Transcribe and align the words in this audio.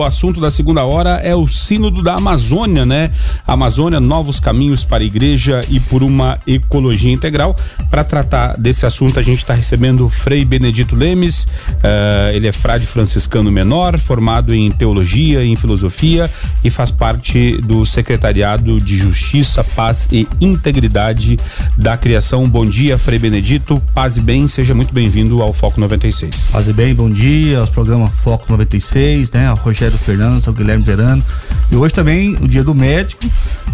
o 0.00 0.04
assunto 0.04 0.40
da 0.40 0.50
segunda 0.50 0.84
hora 0.84 1.20
é 1.22 1.34
o 1.34 1.46
Sínodo 1.46 2.02
da 2.02 2.14
Amazônia, 2.14 2.86
né? 2.86 3.10
Amazônia, 3.46 4.00
novos 4.00 4.40
caminhos 4.40 4.82
para 4.82 5.02
a 5.02 5.06
igreja 5.06 5.64
e 5.68 5.78
por 5.78 6.02
uma 6.02 6.38
ecologia 6.46 7.12
integral. 7.12 7.54
Para 7.90 8.02
tratar 8.02 8.56
desse 8.56 8.86
assunto, 8.86 9.18
a 9.18 9.22
gente 9.22 9.38
está 9.38 9.52
recebendo 9.52 10.06
o 10.06 10.08
Frei 10.08 10.42
Benedito 10.44 10.96
Lemes. 10.96 11.44
Uh, 11.44 12.32
ele 12.32 12.46
é 12.46 12.52
frade 12.52 12.86
franciscano 12.86 13.50
menor, 13.52 13.98
formado 13.98 14.54
em 14.54 14.70
teologia 14.70 15.44
e 15.44 15.48
em 15.50 15.56
filosofia 15.56 16.30
e 16.64 16.70
faz 16.70 16.90
parte 16.90 17.58
do 17.60 17.84
Secretariado 17.84 18.80
de 18.80 18.96
Justiça, 18.96 19.62
Paz 19.62 20.08
e 20.10 20.26
Integridade 20.40 21.38
da 21.76 21.96
Criação. 21.96 22.48
Bom 22.48 22.64
dia, 22.64 22.96
Frei 22.96 23.18
Benedito. 23.18 23.82
Paz 23.92 24.16
e 24.16 24.20
bem, 24.20 24.48
seja 24.48 24.74
muito 24.74 24.94
bem-vindo 24.94 25.42
ao 25.42 25.52
Foco 25.52 25.78
96. 25.78 26.50
Paz 26.52 26.66
e 26.66 26.72
bem, 26.72 26.94
bom 26.94 27.10
dia 27.10 27.58
aos 27.58 27.68
programas 27.68 28.14
Foco 28.14 28.46
96, 28.48 29.30
né? 29.32 29.48
Ao 29.48 29.56
Rogério 29.56 29.89
Fernandes, 29.98 30.46
ao 30.46 30.54
Guilherme 30.54 30.82
Verano. 30.82 31.22
E 31.70 31.76
hoje 31.76 31.94
também 31.94 32.36
o 32.40 32.48
dia 32.48 32.64
do 32.64 32.74
médico. 32.74 33.24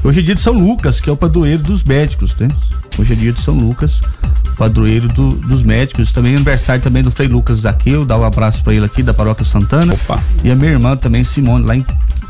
Hoje 0.04 0.20
é 0.20 0.22
dia 0.22 0.34
de 0.34 0.40
São 0.40 0.52
Lucas, 0.52 1.00
que 1.00 1.10
é 1.10 1.12
o 1.12 1.16
padroeiro 1.16 1.62
dos 1.62 1.82
médicos, 1.82 2.36
né? 2.36 2.48
Hoje 2.98 3.12
é 3.12 3.16
dia 3.16 3.32
de 3.32 3.40
São 3.40 3.54
Lucas, 3.54 4.00
padroeiro 4.56 5.08
do, 5.08 5.30
dos 5.30 5.62
médicos. 5.62 6.12
Também 6.12 6.32
é 6.32 6.36
aniversário 6.36 6.82
também 6.82 7.02
do 7.02 7.10
Frei 7.10 7.28
Lucas 7.28 7.58
Zaqueu, 7.60 8.04
dá 8.04 8.16
um 8.16 8.24
abraço 8.24 8.62
para 8.62 8.74
ele 8.74 8.84
aqui 8.84 9.02
da 9.02 9.12
Paróquia 9.12 9.44
Santana. 9.44 9.94
Opa. 9.94 10.22
E 10.44 10.50
a 10.50 10.54
minha 10.54 10.72
irmã 10.72 10.96
também, 10.96 11.24
Simone, 11.24 11.64
lá 11.66 11.76
em 11.76 11.84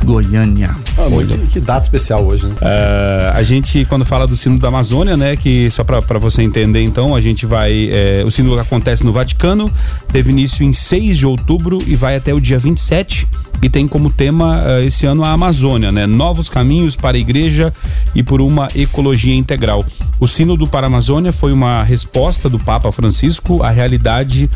Goiânia. 0.05 0.71
Ah, 0.99 1.09
que, 1.27 1.47
que, 1.53 1.61
data 1.61 1.83
especial 1.83 2.25
hoje, 2.25 2.47
né? 2.47 2.55
Uh, 2.55 3.37
a 3.37 3.43
gente, 3.43 3.85
quando 3.87 4.05
fala 4.05 4.27
do 4.27 4.37
sino 4.37 4.59
da 4.59 4.69
Amazônia, 4.69 5.17
né? 5.17 5.37
Que 5.37 5.71
só 5.71 5.85
para 5.85 6.19
você 6.19 6.43
entender, 6.43 6.83
então, 6.83 7.15
a 7.15 7.21
gente 7.21 7.47
vai. 7.47 7.89
É, 7.91 8.23
o 8.25 8.31
sino 8.31 8.59
acontece 8.59 9.05
no 9.05 9.13
Vaticano, 9.13 9.71
teve 10.13 10.31
início 10.31 10.65
em 10.65 10.73
6 10.73 11.19
de 11.19 11.27
outubro 11.27 11.83
e 11.87 11.97
vai 11.97 12.17
até 12.17 12.33
o 12.33 12.41
dia 12.41 12.59
27 12.59 13.27
e 13.63 13.69
tem 13.69 13.87
como 13.89 14.11
tema 14.11 14.63
uh, 14.63 14.83
esse 14.85 15.07
ano 15.07 15.25
a 15.25 15.31
Amazônia, 15.31 15.91
né? 15.91 16.07
Novos 16.07 16.49
caminhos 16.49 16.97
para 16.97 17.17
a 17.17 17.21
igreja 17.21 17.73
e 18.15 18.23
por 18.23 18.41
uma 18.41 18.69
ecologia 18.75 19.35
integral. 19.35 19.85
O 20.19 20.27
Sínodo 20.27 20.67
para 20.67 20.87
a 20.87 20.89
Amazônia 20.89 21.33
foi 21.33 21.53
uma 21.53 21.83
resposta 21.83 22.49
do 22.49 22.59
Papa 22.59 22.91
Francisco 22.91 23.63
à 23.63 23.71
realidade 23.71 24.49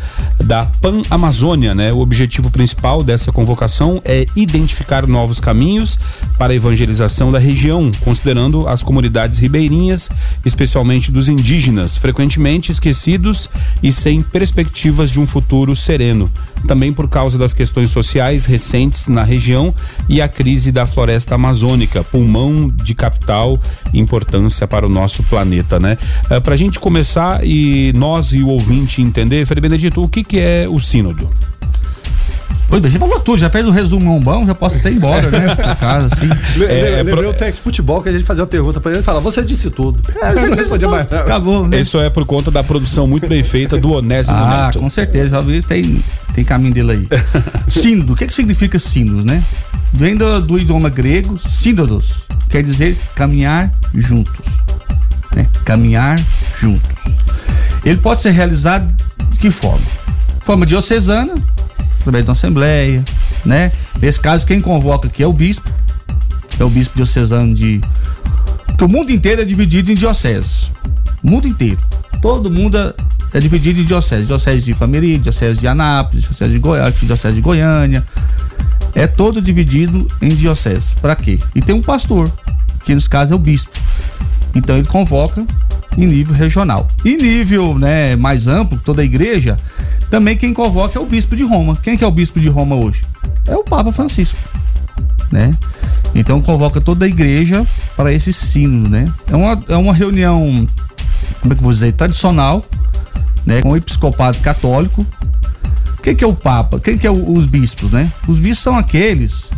da 0.43 0.65
Pan-Amazônia, 0.65 1.75
né? 1.75 1.93
O 1.93 1.99
objetivo 1.99 2.49
principal 2.49 3.03
dessa 3.03 3.31
convocação 3.31 4.01
é 4.03 4.25
identificar 4.35 5.05
novos 5.05 5.39
caminhos 5.39 5.99
para 6.37 6.53
a 6.53 6.55
evangelização 6.55 7.31
da 7.31 7.37
região, 7.37 7.91
considerando 8.01 8.67
as 8.67 8.81
comunidades 8.81 9.37
ribeirinhas, 9.37 10.09
especialmente 10.43 11.11
dos 11.11 11.29
indígenas, 11.29 11.95
frequentemente 11.95 12.71
esquecidos 12.71 13.49
e 13.83 13.91
sem 13.91 14.21
perspectivas 14.21 15.11
de 15.11 15.19
um 15.19 15.27
futuro 15.27 15.75
sereno. 15.75 16.29
Também 16.67 16.91
por 16.91 17.07
causa 17.07 17.37
das 17.37 17.53
questões 17.53 17.91
sociais 17.91 18.45
recentes 18.45 18.90
na 19.07 19.23
região 19.23 19.73
e 20.07 20.21
a 20.21 20.27
crise 20.27 20.71
da 20.71 20.85
floresta 20.85 21.35
amazônica, 21.35 22.03
pulmão 22.03 22.71
de 22.83 22.93
capital 22.93 23.59
importância 23.93 24.67
para 24.67 24.85
o 24.85 24.89
nosso 24.89 25.23
planeta, 25.23 25.79
né? 25.79 25.97
É, 26.29 26.39
para 26.39 26.53
a 26.53 26.57
gente 26.57 26.79
começar 26.79 27.45
e 27.45 27.93
nós 27.95 28.33
e 28.33 28.41
o 28.41 28.47
ouvinte 28.47 29.01
entender, 29.01 29.45
Frei 29.45 29.61
Benedito, 29.61 30.03
o 30.03 30.07
que, 30.07 30.23
que 30.23 30.39
é 30.39 30.67
o 30.69 30.79
sínodo? 30.79 31.29
Pois 32.71 32.81
bem, 32.81 32.89
você 32.89 32.97
falou 32.97 33.19
tudo, 33.19 33.37
já 33.37 33.49
fez 33.49 33.67
o 33.67 33.71
resumo 33.71 34.17
bom, 34.21 34.45
já 34.45 34.55
posso 34.55 34.77
até 34.77 34.89
ir 34.89 34.95
embora, 34.95 35.29
né? 35.29 35.55
Casa, 35.77 36.07
assim. 36.07 36.63
É, 36.63 36.99
é, 36.99 37.03
Lembrei 37.03 37.29
o 37.29 37.33
técnico 37.33 37.57
de 37.57 37.63
futebol 37.63 38.01
que 38.01 38.07
a 38.07 38.13
gente 38.13 38.23
fazia 38.23 38.43
uma 38.43 38.47
pergunta 38.47 38.79
pra 38.79 38.91
ele 38.91 39.01
e 39.01 39.03
fala, 39.03 39.19
você 39.19 39.43
disse 39.43 39.69
tudo. 39.69 40.01
É, 40.21 40.33
não 40.47 40.55
respondia 40.55 40.87
mais 40.87 41.09
nada. 41.09 41.23
Acabou, 41.25 41.67
né? 41.67 41.81
Isso 41.81 41.99
é 41.99 42.09
por 42.09 42.25
conta 42.25 42.49
da 42.49 42.63
produção 42.63 43.05
muito 43.05 43.27
bem 43.27 43.43
feita 43.43 43.77
do 43.77 43.91
Onésimo 43.91 44.37
ah, 44.37 44.67
Neto. 44.67 44.79
com 44.79 44.89
certeza, 44.89 45.31
já 45.31 45.41
vi, 45.41 45.61
tem, 45.61 46.01
tem 46.33 46.43
caminho 46.43 46.73
dele 46.73 46.91
aí. 46.91 47.07
Sínodo, 47.69 48.13
o 48.13 48.15
que 48.15 48.27
que 48.27 48.33
significa 48.33 48.79
sínodos, 48.79 49.25
né? 49.25 49.43
Vem 49.93 50.15
do, 50.15 50.41
do 50.41 50.57
idioma 50.57 50.89
grego, 50.89 51.39
sínodos, 51.49 52.23
quer 52.49 52.63
dizer 52.63 52.97
caminhar 53.15 53.71
juntos. 53.93 54.45
Né? 55.35 55.47
Caminhar 55.65 56.19
juntos. 56.59 56.89
Ele 57.83 57.97
pode 57.97 58.21
ser 58.21 58.31
realizado 58.31 58.93
de 59.31 59.39
que 59.39 59.51
forma? 59.51 59.85
Forma 60.45 60.65
diocesana, 60.65 61.35
através 61.99 62.23
de 62.23 62.29
uma 62.29 62.33
assembleia, 62.33 63.03
né? 63.45 63.71
Nesse 64.01 64.19
caso, 64.19 64.45
quem 64.45 64.61
convoca 64.61 65.07
aqui 65.07 65.23
é 65.23 65.27
o 65.27 65.33
bispo, 65.33 65.69
é 66.59 66.63
o 66.63 66.69
bispo 66.69 66.95
diocesano 66.95 67.53
de. 67.53 67.81
Porque 68.65 68.83
o 68.83 68.87
mundo 68.87 69.11
inteiro 69.11 69.41
é 69.41 69.45
dividido 69.45 69.91
em 69.91 69.95
dioceses. 69.95 70.71
O 71.23 71.29
mundo 71.29 71.47
inteiro. 71.47 71.77
Todo 72.21 72.49
mundo 72.49 72.77
é 73.33 73.39
dividido 73.39 73.81
em 73.81 73.85
dioceses. 73.85 74.27
Diocese 74.27 74.65
de 74.65 74.73
Família, 74.73 75.17
diocese 75.17 75.59
de 75.59 75.67
Anápolis, 75.67 76.23
diocese 76.23 76.53
de 76.53 76.59
Goiás, 76.59 76.95
diocese 76.99 77.35
de 77.35 77.41
Goiânia. 77.41 78.03
É 78.93 79.07
todo 79.07 79.41
dividido 79.41 80.07
em 80.21 80.29
dioceses. 80.29 80.93
Para 81.01 81.15
quê? 81.15 81.39
E 81.55 81.61
tem 81.61 81.73
um 81.73 81.81
pastor, 81.81 82.31
que 82.85 82.93
nos 82.93 83.07
casos 83.07 83.31
é 83.31 83.35
o 83.35 83.39
bispo. 83.39 83.71
Então 84.53 84.77
ele 84.77 84.87
convoca 84.87 85.45
em 85.97 86.05
nível 86.05 86.35
regional. 86.35 86.87
Em 87.05 87.17
nível 87.17 87.77
né, 87.77 88.15
mais 88.15 88.47
amplo, 88.47 88.79
toda 88.83 89.01
a 89.01 89.05
igreja, 89.05 89.57
também 90.09 90.35
quem 90.35 90.53
convoca 90.53 90.99
é 90.99 91.01
o 91.01 91.05
bispo 91.05 91.35
de 91.35 91.43
Roma. 91.43 91.77
Quem 91.81 91.97
que 91.97 92.03
é 92.03 92.07
o 92.07 92.11
bispo 92.11 92.39
de 92.39 92.49
Roma 92.49 92.75
hoje? 92.75 93.03
É 93.47 93.55
o 93.55 93.63
Papa 93.63 93.91
Francisco, 93.91 94.37
né? 95.31 95.55
Então 96.13 96.41
convoca 96.41 96.81
toda 96.81 97.05
a 97.05 97.07
igreja 97.07 97.65
para 97.95 98.11
esse 98.11 98.33
sino, 98.33 98.89
né? 98.89 99.11
É 99.27 99.35
uma, 99.35 99.63
é 99.69 99.75
uma 99.75 99.93
reunião, 99.93 100.67
como 101.39 101.53
é 101.53 101.55
que 101.55 101.61
eu 101.61 101.63
vou 101.63 101.73
dizer, 101.73 101.93
tradicional, 101.93 102.65
né? 103.45 103.61
Com 103.61 103.71
o 103.71 103.77
episcopado 103.77 104.37
católico. 104.39 105.05
Quem 106.03 106.15
que 106.15 106.23
é 106.23 106.27
o 106.27 106.33
Papa? 106.33 106.79
Quem 106.79 106.97
que 106.97 107.05
é 107.05 107.11
o, 107.11 107.31
os 107.31 107.45
bispos, 107.45 107.91
né? 107.91 108.11
Os 108.27 108.39
bispos 108.39 108.63
são 108.63 108.77
aqueles 108.77 109.51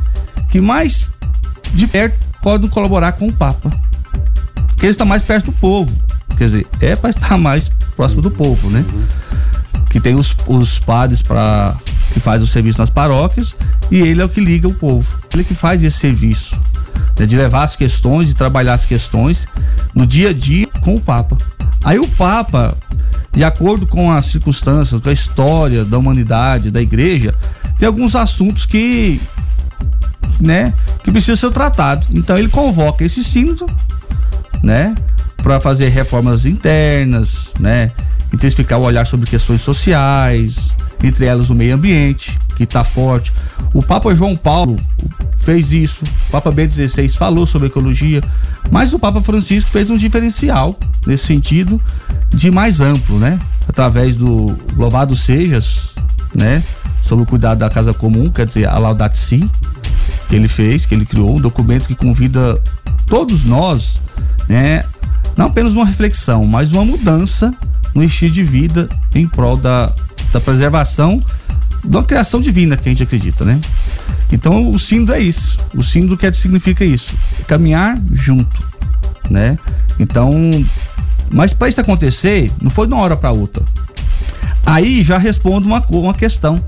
que 0.50 0.60
mais 0.60 1.10
de 1.74 1.88
perto 1.88 2.18
podem 2.42 2.70
colaborar 2.70 3.14
com 3.14 3.28
o 3.28 3.34
Papa. 3.34 3.70
Porque 4.68 4.86
eles 4.86 4.96
estão 4.96 5.08
mais 5.08 5.22
perto 5.22 5.46
do 5.46 5.54
povo. 5.54 5.92
Quer 6.38 6.46
dizer, 6.46 6.68
é 6.82 6.96
para 6.96 7.12
estar 7.12 7.38
mais 7.38 7.70
próximo 7.96 8.22
do 8.22 8.32
povo, 8.32 8.70
né? 8.70 8.84
que 9.94 10.00
tem 10.00 10.16
os, 10.16 10.36
os 10.48 10.80
padres 10.80 11.22
para 11.22 11.76
que 12.12 12.20
faz 12.20 12.42
o 12.42 12.48
serviço 12.48 12.80
nas 12.80 12.90
paróquias 12.90 13.56
e 13.92 14.00
ele 14.00 14.24
é 14.24 14.26
o 14.26 14.30
que 14.30 14.42
liga 14.42 14.68
o 14.68 14.74
povo. 14.74 15.08
Ele 15.32 15.44
é 15.44 15.46
que 15.46 15.54
faz 15.54 15.84
esse 15.84 16.00
serviço 16.00 16.60
né, 17.18 17.28
de 17.28 17.38
levar 17.38 17.64
as 17.64 17.76
questões, 17.76 18.28
de 18.28 18.34
trabalhar 18.34 18.74
as 18.74 18.88
questões 18.88 19.48
no 19.94 20.08
dia 20.08 20.32
a 20.32 20.34
dia 20.34 20.66
com 20.82 20.96
o 20.96 21.00
Papa. 21.00 21.38
Aí 21.84 22.00
o 22.00 22.08
Papa, 22.08 22.76
de 23.32 23.44
acordo 23.44 23.86
com 23.86 24.12
as 24.12 24.28
circunstâncias, 24.28 25.02
com 25.02 25.10
a 25.10 25.14
história 25.14 25.84
da 25.84 25.98
humanidade, 25.98 26.72
da 26.72 26.82
igreja, 26.82 27.34
tem 27.78 27.88
alguns 27.88 28.16
assuntos 28.16 28.66
que, 28.66 29.20
né, 30.40 30.74
que 31.04 31.12
precisam 31.12 31.36
ser 31.36 31.52
tratados. 31.52 32.08
Então 32.14 32.38
ele 32.38 32.48
convoca 32.48 33.04
esse 33.04 33.24
sínodo, 33.24 33.66
né, 34.62 34.96
para 35.38 35.60
fazer 35.60 35.90
reformas 35.90 36.46
internas, 36.46 37.52
né, 37.60 37.92
intensificar 38.34 38.80
o 38.80 38.84
olhar 38.84 39.06
sobre 39.06 39.30
questões 39.30 39.62
sociais, 39.62 40.76
entre 41.04 41.26
elas 41.26 41.50
o 41.50 41.56
meio 41.56 41.76
ambiente, 41.76 42.40
que 42.56 42.64
está 42.64 42.84
forte. 42.84 43.34
O 43.74 43.84
Papa 43.84 44.16
João 44.16 44.36
Paulo 44.36 44.78
fez 45.44 45.72
isso, 45.72 46.06
o 46.06 46.32
Papa 46.32 46.52
B16 46.52 47.18
falou 47.18 47.46
sobre 47.46 47.68
ecologia, 47.68 48.22
mas 48.72 48.94
o 48.94 49.00
Papa 49.00 49.22
Francisco 49.22 49.70
fez 49.70 49.90
um 49.90 49.98
diferencial 49.98 50.78
nesse 51.06 51.26
sentido 51.26 51.82
de 52.30 52.50
mais 52.50 52.80
amplo, 52.80 53.20
né? 53.20 53.40
Através 53.68 54.16
do 54.16 54.58
Louvado 54.76 55.16
Sejas, 55.16 55.90
né? 56.34 56.64
Sobre 57.04 57.24
o 57.24 57.28
cuidado 57.28 57.60
da 57.60 57.70
casa 57.70 57.94
comum, 57.94 58.30
quer 58.30 58.46
dizer, 58.46 58.68
a 58.68 58.78
Laudato 58.78 59.18
Si, 59.18 59.50
que 60.30 60.36
ele 60.36 60.48
fez, 60.48 60.86
que 60.86 60.96
ele 60.96 61.06
criou, 61.06 61.36
um 61.36 61.42
documento 61.42 61.88
que 61.88 61.96
convida 61.96 62.62
todos 63.06 63.44
nós, 63.44 64.00
né? 64.48 64.84
Não 65.36 65.48
apenas 65.48 65.74
uma 65.74 65.86
reflexão, 65.86 66.46
mas 66.46 66.72
uma 66.72 66.86
mudança 66.86 67.54
no 67.94 68.04
estilo 68.04 68.32
de 68.32 68.44
vida 68.44 68.88
em 69.14 69.28
prol 69.28 69.58
da, 69.58 69.92
da 70.32 70.40
preservação 70.40 71.20
da 71.84 72.04
criação 72.04 72.40
divina 72.40 72.78
que 72.78 72.88
a 72.88 72.92
gente 72.92 73.04
acredita, 73.04 73.44
né? 73.44 73.60
Então 74.32 74.72
o 74.72 74.80
símbolo 74.80 75.18
é 75.18 75.22
isso. 75.22 75.60
O 75.76 75.84
símbolo 75.84 76.18
que 76.18 76.32
significa 76.34 76.84
isso, 76.84 77.14
caminhar 77.48 78.00
junto, 78.12 78.64
né? 79.30 79.58
Então, 80.00 80.34
mas 81.32 81.54
para 81.54 81.70
isso 81.70 81.82
acontecer, 81.82 82.52
não 82.62 82.70
foi 82.70 82.88
de 82.88 82.94
uma 82.94 83.04
hora 83.04 83.18
para 83.18 83.32
outra. 83.32 83.64
Aí 84.66 85.04
já 85.04 85.18
respondo 85.18 85.68
uma, 85.68 85.80
uma 85.90 86.14
questão. 86.14 86.64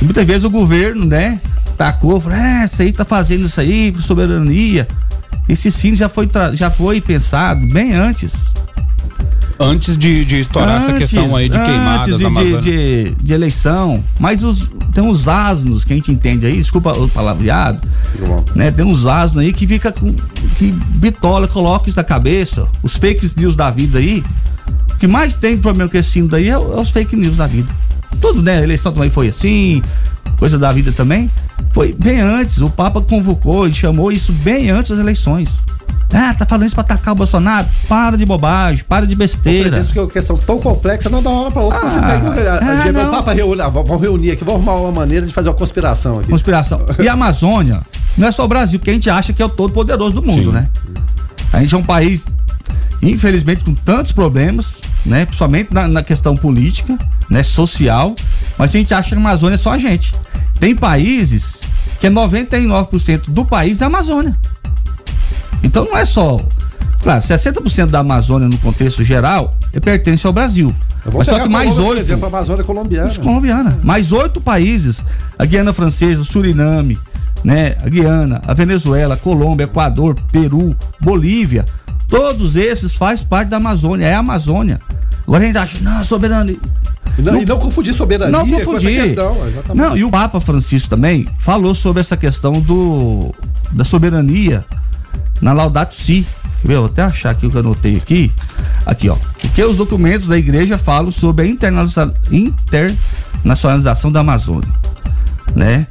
Muitas 0.00 0.26
vezes 0.26 0.44
o 0.44 0.50
governo, 0.50 1.04
né, 1.06 1.40
tacou, 1.78 2.20
falou, 2.20 2.36
é, 2.36 2.64
isso 2.64 2.82
aí 2.82 2.92
tá 2.92 3.04
fazendo 3.04 3.46
isso 3.46 3.60
aí, 3.60 3.94
soberania. 4.00 4.86
Esse 5.48 5.70
sim 5.70 5.94
já 5.94 6.08
foi, 6.08 6.28
já 6.54 6.70
foi 6.70 7.00
pensado 7.00 7.66
bem 7.66 7.94
antes 7.94 8.52
Antes 9.62 9.96
de, 9.96 10.24
de 10.24 10.38
estourar 10.40 10.76
antes, 10.76 10.88
essa 10.88 10.98
questão 10.98 11.36
aí 11.36 11.48
de 11.48 11.58
queimadas 11.58 12.16
de, 12.16 12.30
de, 12.30 12.60
de, 12.60 13.14
de, 13.22 13.32
eleição, 13.32 14.02
mas 14.18 14.42
os, 14.42 14.68
tem 14.92 15.04
uns 15.04 15.28
asnos 15.28 15.84
que 15.84 15.92
a 15.92 15.96
gente 15.96 16.10
entende 16.10 16.44
aí, 16.44 16.56
desculpa 16.56 16.92
o 16.92 17.08
palavreado, 17.08 17.80
né? 18.56 18.72
Tem 18.72 18.84
uns 18.84 19.06
asnos 19.06 19.44
aí 19.44 19.52
que 19.52 19.66
fica 19.66 19.92
com, 19.92 20.12
que 20.58 20.72
bitola, 20.72 21.46
coloca 21.46 21.88
isso 21.88 21.96
na 21.96 22.02
cabeça, 22.04 22.66
os 22.82 22.96
fake 22.96 23.30
news 23.36 23.54
da 23.54 23.70
vida 23.70 23.98
aí, 23.98 24.24
o 24.90 24.98
que 24.98 25.06
mais 25.06 25.34
tem 25.34 25.56
problema 25.56 25.88
com 25.88 25.96
esse 25.96 26.10
sino 26.10 26.28
daí 26.28 26.48
é, 26.48 26.52
é 26.52 26.58
os 26.58 26.90
fake 26.90 27.14
news 27.14 27.36
da 27.36 27.46
vida. 27.46 27.72
Tudo, 28.20 28.42
né? 28.42 28.58
A 28.58 28.62
eleição 28.62 28.92
também 28.92 29.10
foi 29.10 29.28
assim, 29.28 29.80
coisa 30.38 30.58
da 30.58 30.72
vida 30.72 30.90
também. 30.90 31.30
Foi 31.72 31.92
bem 31.92 32.20
antes. 32.20 32.58
O 32.58 32.68
Papa 32.68 33.00
convocou 33.00 33.66
e 33.66 33.72
chamou 33.72 34.12
isso 34.12 34.32
bem 34.32 34.70
antes 34.70 34.90
das 34.90 34.98
eleições. 34.98 35.48
Ah, 36.12 36.34
tá 36.34 36.44
falando 36.44 36.66
isso 36.66 36.74
pra 36.74 36.82
atacar 36.82 37.14
o 37.14 37.16
Bolsonaro? 37.16 37.66
Para 37.88 38.16
de 38.16 38.26
bobagem, 38.26 38.84
para 38.86 39.06
de 39.06 39.14
besteira. 39.14 39.78
Isso 39.78 39.88
porque 39.88 39.98
é 39.98 40.02
uma 40.02 40.10
questão 40.10 40.36
tão 40.36 40.58
complexa, 40.58 41.08
não 41.08 41.22
dá 41.22 41.30
uma 41.30 41.42
hora 41.42 41.50
pra 41.50 41.62
outra. 41.62 41.78
Ah, 41.78 41.90
você 41.90 42.00
pega, 42.00 42.58
ah, 42.60 42.82
Diego, 42.82 42.98
não. 42.98 43.08
o 43.08 43.10
Papa 43.12 43.32
reúne, 43.32 43.60
ah, 43.62 43.68
vamos 43.68 44.00
reunir 44.00 44.32
aqui, 44.32 44.44
vamos 44.44 44.60
arrumar 44.60 44.88
uma 44.88 44.92
maneira 44.92 45.26
de 45.26 45.32
fazer 45.32 45.48
uma 45.48 45.54
conspiração 45.54 46.16
aqui. 46.18 46.30
Conspiração. 46.30 46.82
E 46.98 47.08
a 47.08 47.14
Amazônia 47.14 47.80
não 48.16 48.28
é 48.28 48.32
só 48.32 48.44
o 48.44 48.48
Brasil, 48.48 48.78
que 48.78 48.90
a 48.90 48.92
gente 48.92 49.08
acha 49.08 49.32
que 49.32 49.40
é 49.40 49.44
o 49.44 49.48
todo 49.48 49.72
poderoso 49.72 50.12
do 50.12 50.22
mundo, 50.22 50.50
Sim. 50.50 50.52
né? 50.52 50.68
A 51.52 51.60
gente 51.60 51.74
é 51.74 51.78
um 51.78 51.82
país, 51.82 52.26
infelizmente, 53.00 53.64
com 53.64 53.74
tantos 53.74 54.12
problemas, 54.12 54.66
né? 55.04 55.24
Principalmente 55.24 55.72
na, 55.72 55.88
na 55.88 56.02
questão 56.02 56.36
política, 56.36 56.98
né? 57.28 57.42
Social. 57.42 58.14
Mas 58.58 58.74
a 58.74 58.78
gente 58.78 58.92
acha 58.92 59.10
que 59.10 59.14
a 59.14 59.18
Amazônia 59.18 59.54
é 59.54 59.58
só 59.58 59.72
a 59.72 59.78
gente. 59.78 60.14
Tem 60.60 60.76
países 60.76 61.62
que 62.00 62.06
é 62.06 62.10
99% 62.10 63.30
do 63.30 63.44
país 63.44 63.80
é 63.80 63.84
a 63.84 63.86
Amazônia. 63.86 64.36
Então 65.62 65.84
não 65.84 65.96
é 65.96 66.04
só. 66.04 66.40
Claro, 67.02 67.20
60% 67.20 67.86
da 67.86 67.98
Amazônia 67.98 68.48
no 68.48 68.58
contexto 68.58 69.04
geral 69.04 69.56
é, 69.72 69.80
pertence 69.80 70.26
ao 70.26 70.32
Brasil. 70.32 70.74
Mas 71.12 71.26
só 71.26 71.40
que 71.40 71.48
mais 71.48 71.70
Colômbia, 71.70 71.84
por 71.84 71.90
oito. 71.90 72.00
exemplo, 72.00 72.24
a 72.24 72.28
Amazônia 72.28 72.64
colombiana. 72.64 73.14
Colombiana. 73.16 73.80
Mais 73.82 74.12
oito 74.12 74.40
países. 74.40 75.02
A 75.36 75.44
Guiana 75.44 75.72
Francesa, 75.72 76.20
o 76.20 76.24
Suriname, 76.24 76.96
né? 77.42 77.74
A 77.84 77.88
Guiana, 77.88 78.40
a 78.46 78.54
Venezuela, 78.54 79.14
a 79.14 79.16
Colômbia, 79.16 79.64
Equador, 79.64 80.14
Peru, 80.30 80.76
Bolívia. 81.00 81.64
Todos 82.06 82.54
esses 82.54 82.94
fazem 82.94 83.26
parte 83.26 83.48
da 83.48 83.56
Amazônia. 83.56 84.06
É 84.06 84.14
a 84.14 84.20
Amazônia. 84.20 84.80
Agora 85.26 85.42
a 85.42 85.46
gente 85.46 85.58
acha, 85.58 85.78
não, 85.80 86.04
soberania. 86.04 86.56
E 87.18 87.22
não, 87.22 87.42
e 87.42 87.44
não 87.44 87.58
confundir 87.58 87.92
soberania 87.92 88.30
Não 88.32 88.46
com 88.48 88.54
essa 88.56 88.64
confundir. 88.64 89.02
questão. 89.02 89.36
Exatamente. 89.46 89.74
Não, 89.74 89.96
e 89.96 90.04
o 90.04 90.10
Papa 90.10 90.40
Francisco 90.40 90.88
também 90.88 91.26
falou 91.38 91.74
sobre 91.74 92.00
essa 92.00 92.16
questão 92.16 92.60
do 92.60 93.34
da 93.72 93.84
soberania 93.84 94.64
na 95.42 95.52
Laudato 95.52 95.94
Si. 95.94 96.26
Vou 96.64 96.86
até 96.86 97.02
achar 97.02 97.30
aqui 97.30 97.46
o 97.46 97.50
que 97.50 97.56
eu 97.56 97.60
anotei 97.60 97.96
aqui. 97.96 98.30
Aqui, 98.86 99.08
ó. 99.08 99.16
Porque 99.40 99.64
os 99.64 99.76
documentos 99.76 100.28
da 100.28 100.38
igreja 100.38 100.78
falam 100.78 101.10
sobre 101.10 101.44
a 101.44 101.48
internacionalização 101.48 104.12
da 104.12 104.20
Amazônia, 104.20 104.68
né? 105.56 105.86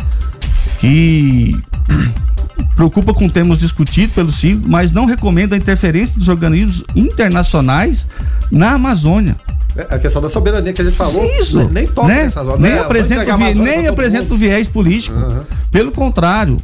Que 0.80 1.60
preocupa 2.76 3.14
com 3.14 3.28
temas 3.30 3.60
discutidos 3.60 4.16
pelo 4.16 4.32
CID, 4.32 4.62
mas 4.66 4.92
não 4.94 5.06
recomenda 5.06 5.56
a 5.56 5.58
interferência 5.58 6.18
dos 6.18 6.28
organismos 6.30 6.84
internacionais 6.96 8.08
na 8.50 8.72
Amazônia. 8.72 9.36
É, 9.76 9.96
A 9.96 10.00
questão 10.00 10.22
da 10.22 10.30
soberania 10.30 10.74
que 10.74 10.82
a 10.82 10.86
gente 10.86 10.98
falou. 10.98 11.24
Isso. 11.40 11.58
Nem, 11.60 11.70
nem 11.70 11.88
toca 11.88 12.08
né? 12.08 12.24
nessa 12.24 12.44
zona. 12.44 12.58
Nem 12.58 12.72
né? 12.74 12.80
Apresenta, 12.80 13.38
vi- 13.38 13.54
nem 13.56 13.88
apresenta 13.88 14.34
o 14.34 14.38
viés 14.38 14.68
político. 14.68 15.18
Aham. 15.18 15.44
Pelo 15.72 15.92
contrário, 15.92 16.58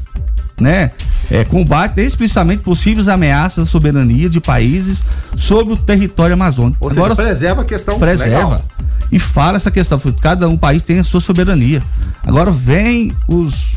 né? 0.59 0.92
É, 1.30 1.44
combate 1.44 2.01
explicitamente 2.01 2.63
possíveis 2.63 3.07
ameaças 3.07 3.68
à 3.68 3.69
soberania 3.69 4.30
de 4.30 4.39
países 4.39 5.04
sobre 5.36 5.74
o 5.74 5.77
território 5.77 6.33
amazônico. 6.33 6.77
Ou 6.80 6.89
seja, 6.89 7.01
Agora 7.01 7.15
preserva 7.15 7.62
a 7.62 7.65
questão 7.65 8.00
preserva 8.00 8.36
legal. 8.36 8.65
e 9.12 9.19
fala 9.19 9.57
essa 9.57 9.69
questão. 9.69 10.00
Cada 10.21 10.48
um 10.48 10.57
país 10.57 10.81
tem 10.81 11.00
a 11.00 11.04
sua 11.04 11.21
soberania. 11.21 11.83
Agora 12.25 12.50
vem 12.50 13.13
os 13.27 13.75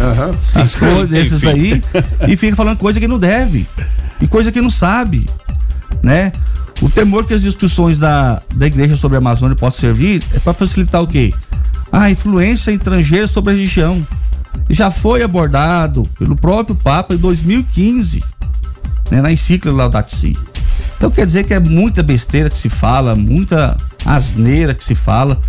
Aham. 0.00 0.34
as 0.54 0.74
coisas 0.76 1.12
esses 1.12 1.44
aí 1.44 1.82
e 2.28 2.36
fica 2.36 2.56
falando 2.56 2.78
coisa 2.78 2.98
que 2.98 3.06
não 3.08 3.18
deve 3.18 3.66
e 4.20 4.26
coisa 4.26 4.50
que 4.50 4.60
não 4.60 4.70
sabe, 4.70 5.28
né? 6.02 6.32
O 6.82 6.88
temor 6.90 7.24
que 7.24 7.32
as 7.32 7.42
discussões 7.42 7.98
da, 7.98 8.42
da 8.54 8.66
igreja 8.66 8.96
sobre 8.96 9.16
a 9.16 9.18
Amazônia 9.20 9.56
possam 9.56 9.80
servir 9.80 10.22
é 10.34 10.38
para 10.40 10.52
facilitar 10.52 11.00
o 11.00 11.06
quê? 11.06 11.32
A 11.92 12.10
influência 12.10 12.72
estrangeira 12.72 13.28
sobre 13.28 13.54
a 13.54 13.56
região. 13.56 14.04
Já 14.68 14.90
foi 14.90 15.22
abordado 15.22 16.04
pelo 16.18 16.36
próprio 16.36 16.74
Papa 16.74 17.14
em 17.14 17.18
2015, 17.18 18.22
né, 19.10 19.20
na 19.20 19.32
encíclica 19.32 19.76
Laudato 19.76 20.14
Si. 20.14 20.36
Então 20.96 21.10
quer 21.10 21.26
dizer 21.26 21.44
que 21.44 21.54
é 21.54 21.60
muita 21.60 22.02
besteira 22.02 22.48
que 22.48 22.58
se 22.58 22.68
fala, 22.68 23.14
muita 23.14 23.76
asneira 24.04 24.74
que 24.74 24.84
se 24.84 24.94
fala, 24.94 25.40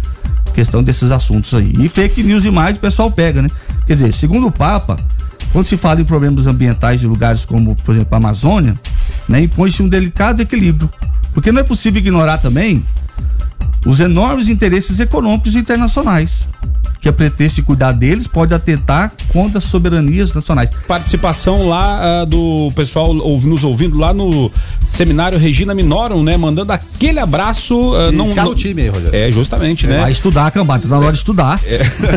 questão 0.54 0.84
desses 0.84 1.12
assuntos 1.12 1.54
aí. 1.54 1.74
E 1.80 1.88
fake 1.88 2.24
news 2.24 2.44
demais 2.44 2.78
o 2.78 2.80
pessoal 2.80 3.12
pega, 3.12 3.42
né? 3.42 3.50
Quer 3.86 3.94
dizer, 3.94 4.14
segundo 4.14 4.48
o 4.48 4.52
Papa, 4.52 4.98
quando 5.52 5.66
se 5.66 5.78
fala 5.78 6.02
em 6.02 6.06
problemas 6.06 6.48
ambientais 6.48 7.00
de 7.00 7.08
lugares 7.08 7.46
como, 7.46 7.76
por 7.76 7.96
exemplo, 7.96 8.14
a 8.14 8.18
Amazônia, 8.18 8.78
né, 9.28 9.42
impõe-se 9.42 9.82
um 9.82 9.88
delicado 9.88 10.42
equilíbrio. 10.42 10.90
Porque 11.34 11.52
não 11.52 11.62
é 11.62 11.64
possível 11.64 12.00
ignorar 12.00 12.38
também 12.38 12.84
os 13.86 14.00
enormes 14.00 14.50
interesses 14.50 15.00
econômicos 15.00 15.56
internacionais. 15.56 16.48
Que 17.06 17.10
a 17.10 17.14
pretexto 17.14 17.58
de 17.58 17.62
cuidar 17.62 17.92
deles 17.92 18.26
pode 18.26 18.52
atentar 18.52 19.14
contra 19.28 19.60
as 19.60 19.66
soberanias 19.66 20.34
nacionais. 20.34 20.72
Participação 20.88 21.68
lá 21.70 22.22
ah, 22.22 22.26
do 22.26 22.72
pessoal 22.76 23.14
nos 23.14 23.64
ouvindo 23.64 23.96
lá 23.96 24.12
no 24.12 24.52
seminário 24.84 25.38
Regina 25.38 25.76
Minorum, 25.76 26.24
né? 26.24 26.36
Mandando 26.36 26.72
aquele 26.74 27.20
abraço. 27.20 27.76
E 28.10 28.12
não, 28.12 28.26
não- 28.26 28.50
o 28.50 28.56
time 28.56 28.82
aí, 28.82 28.88
Rogério. 28.90 29.16
É, 29.16 29.32
justamente, 29.32 29.86
né? 29.86 30.00
Vai 30.00 30.12
estudar, 30.14 30.50
cambada, 30.50 30.82
tá 30.82 30.88
na 30.90 30.98
hora 30.98 31.12
de 31.12 31.20
estudar. 31.20 31.60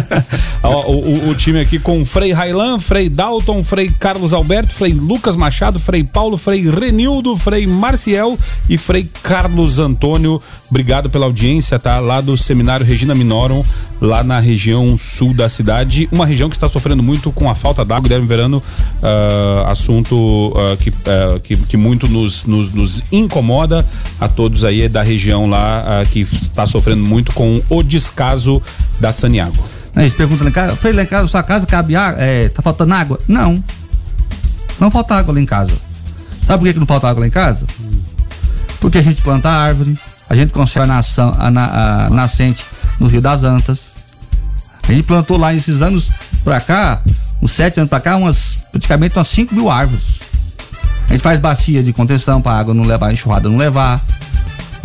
Ó, 0.62 0.90
o, 0.90 1.26
o- 1.26 1.28
o 1.28 1.34
time 1.34 1.60
aqui 1.60 1.78
com 1.78 2.02
Frei 2.06 2.32
Railan, 2.32 2.78
Frei 2.78 3.10
Dalton, 3.10 3.62
Frei 3.62 3.90
Carlos 3.90 4.32
Alberto, 4.32 4.72
Frei 4.72 4.94
Lucas 4.94 5.36
Machado, 5.36 5.78
Frei 5.78 6.02
Paulo, 6.02 6.38
Frei 6.38 6.62
Renildo, 6.70 7.36
Frei 7.36 7.66
Marciel 7.66 8.38
e 8.70 8.78
Frei 8.78 9.06
Carlos 9.22 9.78
Antônio. 9.80 10.40
Obrigado 10.70 11.10
pela 11.10 11.26
audiência, 11.26 11.78
tá? 11.78 11.98
Lá 11.98 12.22
do 12.22 12.38
Seminário 12.38 12.86
Regina 12.86 13.14
Minorum, 13.14 13.62
lá 14.00 14.24
na 14.24 14.38
região 14.40 14.77
sul 14.98 15.32
da 15.34 15.48
cidade. 15.48 16.08
Uma 16.12 16.26
região 16.26 16.48
que 16.48 16.56
está 16.56 16.68
sofrendo 16.68 17.02
muito 17.02 17.32
com 17.32 17.48
a 17.50 17.54
falta 17.54 17.84
d'água. 17.84 18.02
Guilherme 18.02 18.26
Verano, 18.26 18.62
ah, 19.02 19.70
assunto 19.70 20.52
ah, 20.56 20.76
que, 20.76 20.92
ah, 21.06 21.40
que, 21.42 21.56
que 21.56 21.76
muito 21.76 22.06
nos, 22.08 22.44
nos, 22.44 22.70
nos 22.72 23.02
incomoda 23.10 23.84
a 24.20 24.28
todos 24.28 24.64
aí 24.64 24.88
da 24.88 25.02
região 25.02 25.48
lá 25.48 26.00
ah, 26.00 26.06
que 26.06 26.20
está 26.20 26.66
sofrendo 26.66 27.02
muito 27.02 27.32
com 27.32 27.60
o 27.68 27.82
descaso 27.82 28.62
da 29.00 29.12
Saniago. 29.12 29.56
Né, 29.94 30.02
Eles 30.02 30.14
perguntam 30.14 30.50
Frei, 30.76 30.92
lá 30.92 31.02
em 31.02 31.06
casa, 31.06 31.26
sua 31.28 31.42
casa 31.42 31.66
cabe 31.66 31.96
água? 31.96 32.22
É, 32.22 32.48
tá 32.48 32.62
faltando 32.62 32.94
água? 32.94 33.18
Não. 33.26 33.62
Não 34.78 34.90
falta 34.90 35.14
água 35.16 35.34
lá 35.34 35.40
em 35.40 35.46
casa. 35.46 35.72
Sabe 36.46 36.60
por 36.60 36.66
que, 36.66 36.74
que 36.74 36.78
não 36.78 36.86
falta 36.86 37.08
água 37.08 37.20
lá 37.22 37.26
em 37.26 37.30
casa? 37.30 37.66
Porque 38.80 38.98
a 38.98 39.02
gente 39.02 39.20
planta 39.22 39.48
árvore, 39.50 39.98
a 40.30 40.36
gente 40.36 40.52
conserva 40.52 41.00
a, 41.38 41.50
na- 41.50 42.06
a 42.06 42.10
nascente 42.10 42.64
no 43.00 43.08
Rio 43.08 43.20
das 43.20 43.42
Antas. 43.42 43.87
A 44.88 44.92
gente 44.92 45.04
plantou 45.04 45.36
lá 45.36 45.54
esses 45.54 45.82
anos 45.82 46.10
pra 46.42 46.60
cá, 46.60 47.02
uns 47.42 47.52
sete 47.52 47.78
anos 47.78 47.90
pra 47.90 48.00
cá, 48.00 48.16
umas, 48.16 48.58
praticamente 48.70 49.16
umas 49.18 49.28
5 49.28 49.54
mil 49.54 49.70
árvores. 49.70 50.04
A 51.08 51.12
gente 51.12 51.22
faz 51.22 51.38
bacia 51.38 51.82
de 51.82 51.92
contenção 51.92 52.40
pra 52.40 52.52
água 52.52 52.72
não 52.74 52.84
levar, 52.84 53.08
a 53.08 53.12
enxurrada 53.12 53.48
não 53.48 53.56
levar. 53.56 54.02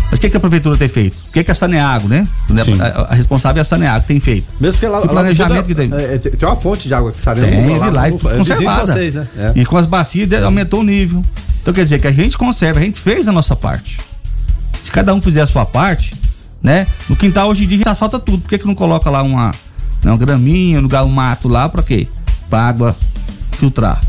Mas 0.10 0.20
o 0.20 0.22
que, 0.22 0.30
que 0.30 0.38
a 0.38 0.40
prefeitura 0.40 0.78
tem 0.78 0.88
feito? 0.88 1.18
O 1.28 1.32
que, 1.32 1.44
que 1.44 1.52
a 1.52 1.56
Saneago, 1.56 2.08
né? 2.08 2.28
Sim. 2.64 2.80
A, 2.82 3.08
a 3.10 3.16
responsável 3.16 3.60
é 3.60 3.62
a 3.62 3.66
Saneago, 3.66 4.06
tem 4.06 4.20
feito. 4.20 4.46
Mesmo 4.60 4.80
que 4.80 4.86
lá, 4.88 5.02
Que 5.02 5.08
planejamento 5.08 5.66
que 5.66 5.74
tem? 5.76 5.90
é, 5.94 6.16
é, 6.16 6.18
tem 6.18 6.48
uma 6.48 6.56
fonte 6.56 6.88
de 6.88 6.94
água 6.94 7.12
que 7.12 7.18
sabe 7.20 7.42
Tem, 7.42 7.78
lá, 7.78 7.90
lá, 7.90 8.08
e 8.10 8.12
no- 8.12 8.18
é 8.18 8.38
conservada. 8.38 8.94
vocês, 8.94 9.16
né? 9.16 9.28
É. 9.38 9.52
E 9.56 9.66
com 9.66 9.78
as 9.78 9.88
bacias 9.88 10.32
aumentou 10.44 10.82
o 10.82 10.84
nível. 10.84 11.24
Então 11.62 11.74
quer 11.74 11.84
dizer 11.84 12.00
que 12.00 12.08
a 12.08 12.12
gente 12.12 12.38
conserva, 12.38 12.80
a 12.80 12.84
gente 12.84 13.00
fez 13.00 13.28
a 13.28 13.32
nossa 13.32 13.56
parte. 13.56 13.98
Se 14.84 14.92
cada 14.92 15.14
um 15.16 15.22
fizer 15.22 15.42
a 15.42 15.48
sua 15.48 15.66
parte, 15.66 16.14
né? 16.62 16.86
No 17.10 17.16
quintal 17.16 17.50
hoje 17.50 17.64
em 17.64 17.68
dia 17.68 17.78
a 17.78 17.80
gente 17.80 17.90
asfalta 17.90 18.20
tudo. 18.20 18.42
Por 18.42 18.50
que, 18.50 18.60
que 18.60 18.68
não 18.68 18.76
coloca 18.76 19.10
lá 19.10 19.24
uma, 19.24 19.48
né, 19.48 19.54
uma 20.12 20.18
graminha, 20.18 20.80
um 20.80 20.82
lugar, 20.82 21.04
um 21.04 21.10
mato 21.10 21.48
lá, 21.48 21.68
pra 21.70 21.82
quê? 21.84 22.08
Pra 22.50 22.68
água 22.68 22.96
filtrar. 23.58 24.02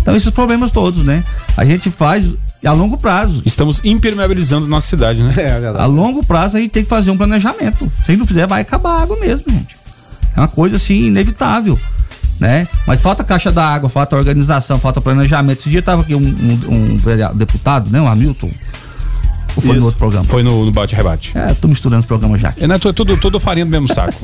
Então 0.00 0.14
esses 0.16 0.30
problemas 0.30 0.70
todos, 0.70 1.04
né? 1.04 1.24
A 1.56 1.64
gente 1.64 1.90
faz 1.90 2.28
a 2.64 2.72
longo 2.72 2.96
prazo. 2.98 3.42
Estamos 3.44 3.80
impermeabilizando 3.84 4.66
nossa 4.66 4.86
cidade, 4.86 5.22
né? 5.22 5.32
É, 5.36 5.42
é 5.42 5.56
A 5.56 5.58
verdade. 5.60 5.88
longo 5.92 6.24
prazo 6.24 6.56
a 6.56 6.60
gente 6.60 6.70
tem 6.70 6.82
que 6.82 6.88
fazer 6.88 7.10
um 7.10 7.16
planejamento. 7.16 7.90
Se 7.98 8.02
a 8.08 8.10
gente 8.12 8.20
não 8.20 8.26
fizer, 8.26 8.46
vai 8.46 8.60
acabar 8.62 8.98
a 8.98 9.02
água 9.02 9.18
mesmo, 9.18 9.44
gente. 9.48 9.76
É 10.36 10.40
uma 10.40 10.48
coisa 10.48 10.76
assim 10.76 11.06
inevitável, 11.06 11.78
né? 12.40 12.66
Mas 12.86 13.00
falta 13.00 13.22
caixa 13.22 13.52
d'água, 13.52 13.88
falta 13.88 14.16
organização, 14.16 14.78
falta 14.78 15.00
planejamento. 15.00 15.60
Esse 15.60 15.68
dia 15.70 15.80
tava 15.82 16.02
aqui 16.02 16.14
um, 16.14 16.18
um- 16.20 16.98
um 16.98 17.34
deputado, 17.36 17.88
né? 17.90 18.00
O 18.00 18.06
Hamilton. 18.06 18.50
Ou 19.56 19.62
foi 19.62 19.70
Isso. 19.72 19.80
no 19.80 19.84
outro 19.86 19.98
programa? 19.98 20.24
Foi 20.24 20.42
no, 20.42 20.64
no 20.64 20.72
bate-rebate. 20.72 21.36
É, 21.36 21.54
tô 21.54 21.68
misturando 21.68 22.00
os 22.00 22.06
programas 22.06 22.40
já 22.40 22.48
aqui. 22.48 22.64
É, 22.64 22.66
né, 22.66 22.78
tu- 22.78 22.92
tudo, 22.92 23.16
tudo 23.16 23.38
farinha 23.38 23.64
do 23.64 23.70
mesmo 23.70 23.86
saco. 23.92 24.14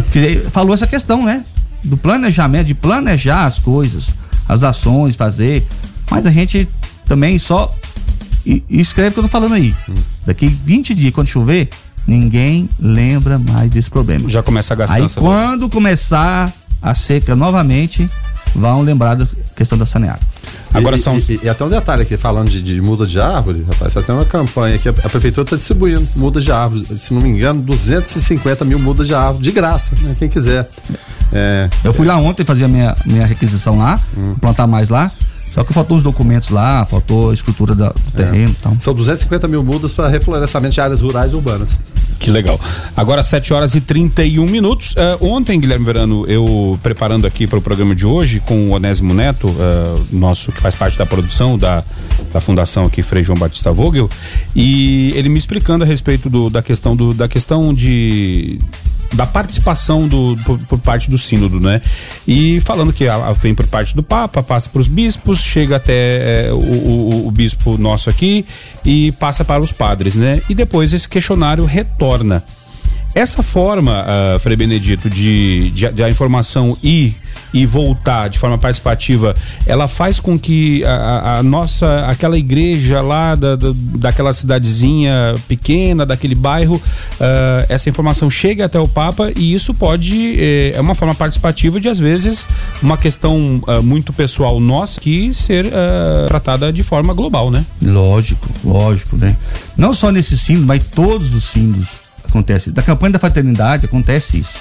Falou 0.50 0.74
essa 0.74 0.86
questão, 0.86 1.24
né? 1.24 1.44
Do 1.84 1.96
planejamento, 1.96 2.66
de 2.66 2.74
planejar 2.74 3.44
as 3.44 3.58
coisas, 3.58 4.06
as 4.48 4.62
ações, 4.62 5.14
fazer. 5.16 5.66
Mas 6.10 6.24
a 6.26 6.30
gente 6.30 6.68
também 7.06 7.38
só 7.38 7.72
e, 8.46 8.62
e 8.68 8.80
escreve 8.80 9.10
o 9.10 9.12
que 9.14 9.18
eu 9.20 9.24
tô 9.24 9.28
falando 9.28 9.54
aí. 9.54 9.74
Daqui 10.26 10.46
20 10.46 10.94
dias, 10.94 11.12
quando 11.14 11.26
chover, 11.28 11.68
ninguém 12.06 12.68
lembra 12.80 13.38
mais 13.38 13.70
desse 13.70 13.90
problema. 13.90 14.28
Já 14.28 14.42
começa 14.42 14.72
a 14.72 14.76
Aí 14.76 14.78
gastança. 14.78 15.20
quando 15.20 15.68
começar 15.68 16.52
a 16.80 16.94
seca 16.94 17.36
novamente, 17.36 18.08
vão 18.54 18.80
lembrar 18.82 19.16
questão 19.58 19.76
da 19.76 19.84
saneada. 19.84 20.20
Agora 20.72 20.94
e, 20.94 20.98
são. 20.98 21.16
E, 21.16 21.40
e, 21.42 21.48
até 21.48 21.64
um 21.64 21.68
detalhe 21.68 22.02
aqui, 22.02 22.16
falando 22.16 22.48
de, 22.48 22.62
de 22.62 22.80
muda 22.80 23.04
de 23.04 23.20
árvore, 23.20 23.64
rapaz, 23.70 23.92
tem 23.94 24.14
uma 24.14 24.24
campanha 24.24 24.78
que 24.78 24.88
a, 24.88 24.92
a 24.92 25.08
prefeitura 25.08 25.42
está 25.42 25.56
distribuindo 25.56 26.06
mudas 26.14 26.44
de 26.44 26.52
árvore. 26.52 26.86
Se 26.96 27.12
não 27.12 27.20
me 27.20 27.28
engano, 27.28 27.60
250 27.62 28.64
mil 28.64 28.78
mudas 28.78 29.08
de 29.08 29.14
árvore, 29.14 29.42
de 29.42 29.50
graça, 29.50 29.94
né? 30.00 30.14
Quem 30.18 30.28
quiser. 30.28 30.68
É, 31.32 31.68
eu 31.84 31.92
fui 31.92 32.06
lá 32.06 32.16
ontem 32.16 32.44
fazer 32.44 32.64
a 32.64 32.68
minha, 32.68 32.96
minha 33.04 33.26
requisição 33.26 33.76
lá, 33.76 34.00
hum. 34.16 34.34
plantar 34.40 34.66
mais 34.66 34.88
lá. 34.88 35.10
Só 35.52 35.64
que 35.64 35.72
faltou 35.72 35.96
os 35.96 36.02
documentos 36.02 36.50
lá, 36.50 36.84
faltou 36.86 37.30
a 37.30 37.34
escritura 37.34 37.74
do 37.74 37.92
terreno. 38.14 38.48
É. 38.48 38.56
Então. 38.60 38.80
São 38.80 38.94
250 38.94 39.48
mil 39.48 39.64
mudas 39.64 39.92
para 39.92 40.08
reflorestamento 40.08 40.74
de 40.74 40.80
áreas 40.80 41.00
rurais 41.00 41.32
e 41.32 41.34
urbanas. 41.34 41.78
Que 42.18 42.30
legal. 42.30 42.60
Agora 42.96 43.22
7 43.22 43.52
horas 43.54 43.74
e 43.74 43.80
31 43.80 44.44
minutos. 44.46 44.92
Uh, 44.92 45.24
ontem, 45.24 45.58
Guilherme 45.60 45.84
Verano, 45.84 46.26
eu 46.26 46.78
preparando 46.82 47.26
aqui 47.26 47.46
para 47.46 47.58
o 47.58 47.62
programa 47.62 47.94
de 47.94 48.04
hoje 48.04 48.40
com 48.40 48.68
o 48.68 48.70
Onésimo 48.70 49.14
Neto, 49.14 49.48
uh, 49.48 50.06
nosso 50.10 50.50
que 50.50 50.60
faz 50.60 50.74
parte 50.74 50.98
da 50.98 51.06
produção 51.06 51.56
da, 51.56 51.84
da 52.32 52.40
fundação 52.40 52.86
aqui 52.86 53.02
Frei 53.02 53.22
João 53.22 53.38
Batista 53.38 53.72
Vogel, 53.72 54.08
e 54.54 55.12
ele 55.14 55.28
me 55.28 55.38
explicando 55.38 55.84
a 55.84 55.86
respeito 55.86 56.28
do, 56.28 56.50
da 56.50 56.62
questão 56.62 56.96
do, 56.96 57.14
da 57.14 57.28
questão 57.28 57.72
de 57.72 58.58
da 59.12 59.26
participação 59.26 60.06
do, 60.06 60.36
por, 60.44 60.58
por, 60.58 60.78
parte 60.78 61.08
do 61.08 61.16
sínodo, 61.16 61.58
né? 61.58 61.80
E 62.26 62.60
falando 62.60 62.92
que 62.92 63.08
a, 63.08 63.14
a 63.14 63.32
vem 63.32 63.54
por 63.54 63.66
parte 63.66 63.96
do 63.96 64.02
Papa, 64.02 64.42
passa 64.42 64.68
para 64.68 64.80
os 64.80 64.88
bispos, 64.88 65.37
chega 65.42 65.76
até 65.76 66.46
é, 66.48 66.52
o, 66.52 66.56
o, 66.56 67.26
o, 67.28 67.30
bispo 67.30 67.76
nosso 67.78 68.10
aqui 68.10 68.44
e 68.84 69.12
passa 69.12 69.44
para 69.44 69.62
os 69.62 69.72
padres, 69.72 70.14
né? 70.14 70.42
E 70.48 70.54
depois 70.54 70.92
esse 70.92 71.08
questionário 71.08 71.64
retorna. 71.64 72.42
Essa 73.18 73.42
forma, 73.42 74.04
uh, 74.06 74.38
Frei 74.38 74.54
Benedito, 74.54 75.10
de, 75.10 75.72
de, 75.72 75.90
de 75.90 76.04
a 76.04 76.08
informação 76.08 76.78
ir 76.80 77.16
e 77.52 77.66
voltar 77.66 78.28
de 78.28 78.38
forma 78.38 78.56
participativa, 78.56 79.34
ela 79.66 79.88
faz 79.88 80.20
com 80.20 80.38
que 80.38 80.84
a, 80.84 81.38
a 81.38 81.42
nossa, 81.42 82.06
aquela 82.06 82.38
igreja 82.38 83.00
lá 83.00 83.34
da, 83.34 83.56
da, 83.56 83.72
daquela 83.74 84.32
cidadezinha 84.32 85.34
pequena, 85.48 86.06
daquele 86.06 86.36
bairro, 86.36 86.76
uh, 86.76 87.66
essa 87.68 87.88
informação 87.88 88.30
chegue 88.30 88.62
até 88.62 88.78
o 88.78 88.86
Papa 88.86 89.32
e 89.34 89.52
isso 89.52 89.74
pode, 89.74 90.36
eh, 90.38 90.74
é 90.76 90.80
uma 90.80 90.94
forma 90.94 91.14
participativa 91.14 91.80
de 91.80 91.88
às 91.88 91.98
vezes 91.98 92.46
uma 92.80 92.96
questão 92.96 93.60
uh, 93.66 93.82
muito 93.82 94.12
pessoal 94.12 94.60
nossa 94.60 95.00
que 95.00 95.34
ser 95.34 95.66
uh, 95.66 96.28
tratada 96.28 96.72
de 96.72 96.84
forma 96.84 97.12
global, 97.12 97.50
né? 97.50 97.66
Lógico, 97.82 98.48
lógico, 98.64 99.16
né? 99.16 99.36
Não 99.76 99.92
só 99.92 100.12
nesse 100.12 100.38
símbolo, 100.38 100.68
mas 100.68 100.86
todos 100.86 101.34
os 101.34 101.42
símbolos 101.42 102.07
acontece. 102.28 102.70
Da 102.70 102.82
campanha 102.82 103.12
da 103.12 103.18
fraternidade 103.18 103.86
acontece 103.86 104.38
isso, 104.38 104.54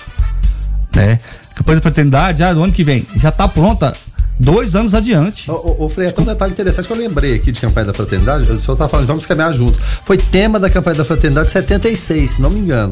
né? 0.96 1.20
campanha 1.56 1.78
da 1.78 1.82
fraternidade, 1.82 2.44
ah, 2.44 2.54
do 2.54 2.64
ano 2.64 2.72
que 2.72 2.84
vem, 2.84 3.06
já 3.16 3.30
está 3.30 3.48
pronta 3.48 3.94
dois 4.40 4.76
anos 4.76 4.94
adiante. 4.94 5.50
Ô, 5.50 5.86
ô, 5.86 5.90
Frei, 5.90 6.08
até 6.08 6.22
um 6.22 6.26
detalhe 6.26 6.52
interessante 6.52 6.88
que 6.88 6.94
eu 6.94 6.98
lembrei 6.98 7.36
aqui 7.36 7.52
de 7.52 7.60
campanha 7.60 7.88
da 7.88 7.94
fraternidade, 7.94 8.44
o 8.52 8.60
senhor 8.60 8.78
tá 8.78 8.88
falando, 8.88 9.08
vamos 9.08 9.26
caminhar 9.26 9.54
junto. 9.54 9.80
Foi 9.80 10.18
tema 10.18 10.60
da 10.60 10.70
campanha 10.70 10.98
da 10.98 11.06
fraternidade 11.06 11.50
76, 11.50 12.32
se 12.32 12.42
não 12.42 12.50
me 12.50 12.60
engano. 12.60 12.92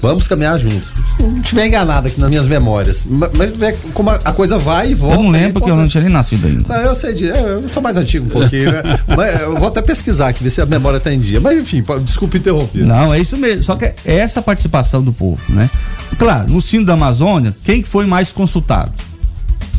Vamos 0.00 0.28
caminhar 0.28 0.58
juntos. 0.58 0.92
Se 1.16 1.22
não 1.22 1.40
estiver 1.40 1.66
enganado 1.66 2.06
aqui 2.06 2.20
nas 2.20 2.28
minhas 2.28 2.46
memórias. 2.46 3.06
Mas 3.08 3.50
vê 3.56 3.72
como 3.92 4.10
a 4.10 4.32
coisa 4.32 4.58
vai 4.58 4.92
e 4.92 4.94
volta. 4.94 5.16
Eu 5.16 5.22
não 5.22 5.30
lembro 5.30 5.54
porque 5.54 5.70
eu 5.70 5.76
não 5.76 5.88
tinha 5.88 6.02
nem 6.02 6.12
nascido 6.12 6.46
ainda. 6.46 6.64
Não, 6.68 6.82
eu 6.82 6.94
sei 6.94 7.14
de. 7.14 7.30
É, 7.30 7.40
eu 7.40 7.68
sou 7.68 7.82
mais 7.82 7.96
antigo 7.96 8.26
um 8.26 8.28
pouquinho, 8.28 8.70
né? 8.70 8.82
Mas 9.16 9.40
eu 9.40 9.56
vou 9.56 9.68
até 9.68 9.82
pesquisar 9.82 10.28
aqui, 10.28 10.44
ver 10.44 10.50
se 10.50 10.60
a 10.60 10.66
memória 10.66 10.98
está 10.98 11.12
em 11.12 11.18
dia. 11.18 11.40
Mas 11.40 11.58
enfim, 11.58 11.82
desculpe 12.02 12.38
interromper. 12.38 12.86
Não, 12.86 13.12
é 13.12 13.20
isso 13.20 13.36
mesmo. 13.36 13.62
Só 13.62 13.74
que 13.74 13.86
é 13.86 13.94
essa 14.04 14.40
participação 14.40 15.02
do 15.02 15.12
povo, 15.12 15.40
né? 15.48 15.68
Claro, 16.16 16.50
no 16.50 16.62
sino 16.62 16.84
da 16.84 16.92
Amazônia, 16.94 17.54
quem 17.64 17.82
foi 17.82 18.06
mais 18.06 18.30
consultado? 18.30 18.92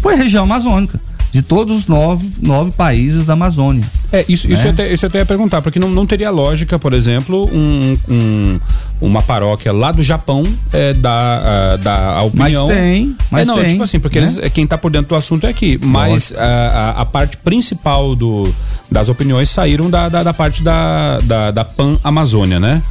Foi 0.02 0.14
a 0.14 0.18
região 0.18 0.44
amazônica 0.44 1.00
de 1.32 1.42
todos 1.42 1.78
os 1.78 1.88
nove, 1.88 2.30
nove 2.42 2.72
países 2.72 3.26
da 3.26 3.34
Amazônia. 3.34 3.84
É, 4.12 4.26
isso, 4.28 4.48
né? 4.48 4.54
isso, 4.54 4.68
eu 4.68 4.72
até, 4.72 4.94
isso 4.94 5.06
até 5.06 5.20
ia 5.20 5.26
perguntar, 5.26 5.62
porque 5.62 5.80
não, 5.80 5.90
não 5.90 6.06
teria 6.06 6.32
lógica, 6.32 6.80
por 6.80 6.94
exemplo, 6.94 7.50
um, 7.54 7.98
um 8.10 8.60
uma 9.02 9.22
paróquia 9.22 9.72
lá 9.72 9.92
do 9.92 10.04
Japão 10.04 10.44
é, 10.74 10.94
dar, 10.94 11.42
uh, 11.42 11.78
dar 11.78 12.18
a 12.18 12.24
opinião. 12.24 12.68
Mas 12.68 12.78
tem, 12.78 13.16
mas 13.32 13.42
é, 13.44 13.46
não, 13.46 13.58
tem, 13.58 13.68
tipo 13.68 13.84
assim, 13.84 14.00
porque 14.00 14.20
né? 14.20 14.26
eles, 14.26 14.52
quem 14.52 14.66
está 14.66 14.78
por 14.78 14.92
dentro 14.92 15.10
do 15.10 15.16
assunto 15.16 15.46
é 15.46 15.50
aqui. 15.50 15.80
Mas 15.82 16.34
a, 16.36 16.44
a, 16.44 17.02
a, 17.02 17.06
parte 17.06 17.38
principal 17.38 18.16
do, 18.16 18.54
das 18.92 19.08
opiniões 19.08 19.50
saíram 19.50 19.90
da, 19.90 20.10
da, 20.10 20.24
da 20.24 20.34
parte 20.34 20.62
da, 20.62 21.20
da, 21.20 21.52
da 21.52 21.64
Pan-Amazônia, 21.64 22.60
né? 22.60 22.84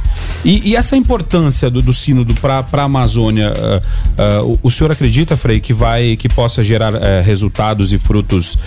E, 0.43 0.69
e, 0.69 0.75
essa 0.75 0.95
importância 0.95 1.69
do, 1.69 1.81
do 1.81 1.93
sínodo 1.93 2.33
para 2.35 2.65
a 2.71 2.83
Amazônia, 2.83 3.51
uh, 3.51 4.45
uh, 4.45 4.57
o, 4.63 4.67
o, 4.67 4.71
senhor 4.71 4.91
acredita, 4.91 5.35
Frei, 5.35 5.59
que 5.59 5.73
vai 5.73 6.15
que 6.15 6.29
possa 6.29 6.63
gerar 6.63 6.93
uh, 6.93 6.99
resultados 7.23 7.91
e 7.91 7.97
frutos 7.97 8.57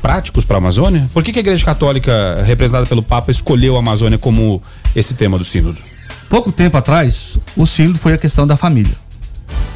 práticos 0.00 0.44
para 0.44 0.56
a 0.56 0.58
Amazônia? 0.58 1.08
Por 1.12 1.22
que, 1.22 1.32
que 1.32 1.38
a 1.38 1.42
Igreja 1.42 1.63
Católica, 1.64 2.42
representada 2.44 2.86
pelo 2.86 3.02
Papa, 3.02 3.30
escolheu 3.30 3.76
a 3.76 3.78
Amazônia 3.78 4.18
como 4.18 4.62
esse 4.94 5.14
tema 5.14 5.38
do 5.38 5.44
sínodo? 5.44 5.78
Pouco 6.28 6.52
tempo 6.52 6.76
atrás, 6.76 7.38
o 7.56 7.66
sínodo 7.66 7.98
foi 7.98 8.12
a 8.12 8.18
questão 8.18 8.46
da 8.46 8.56
família. 8.56 8.92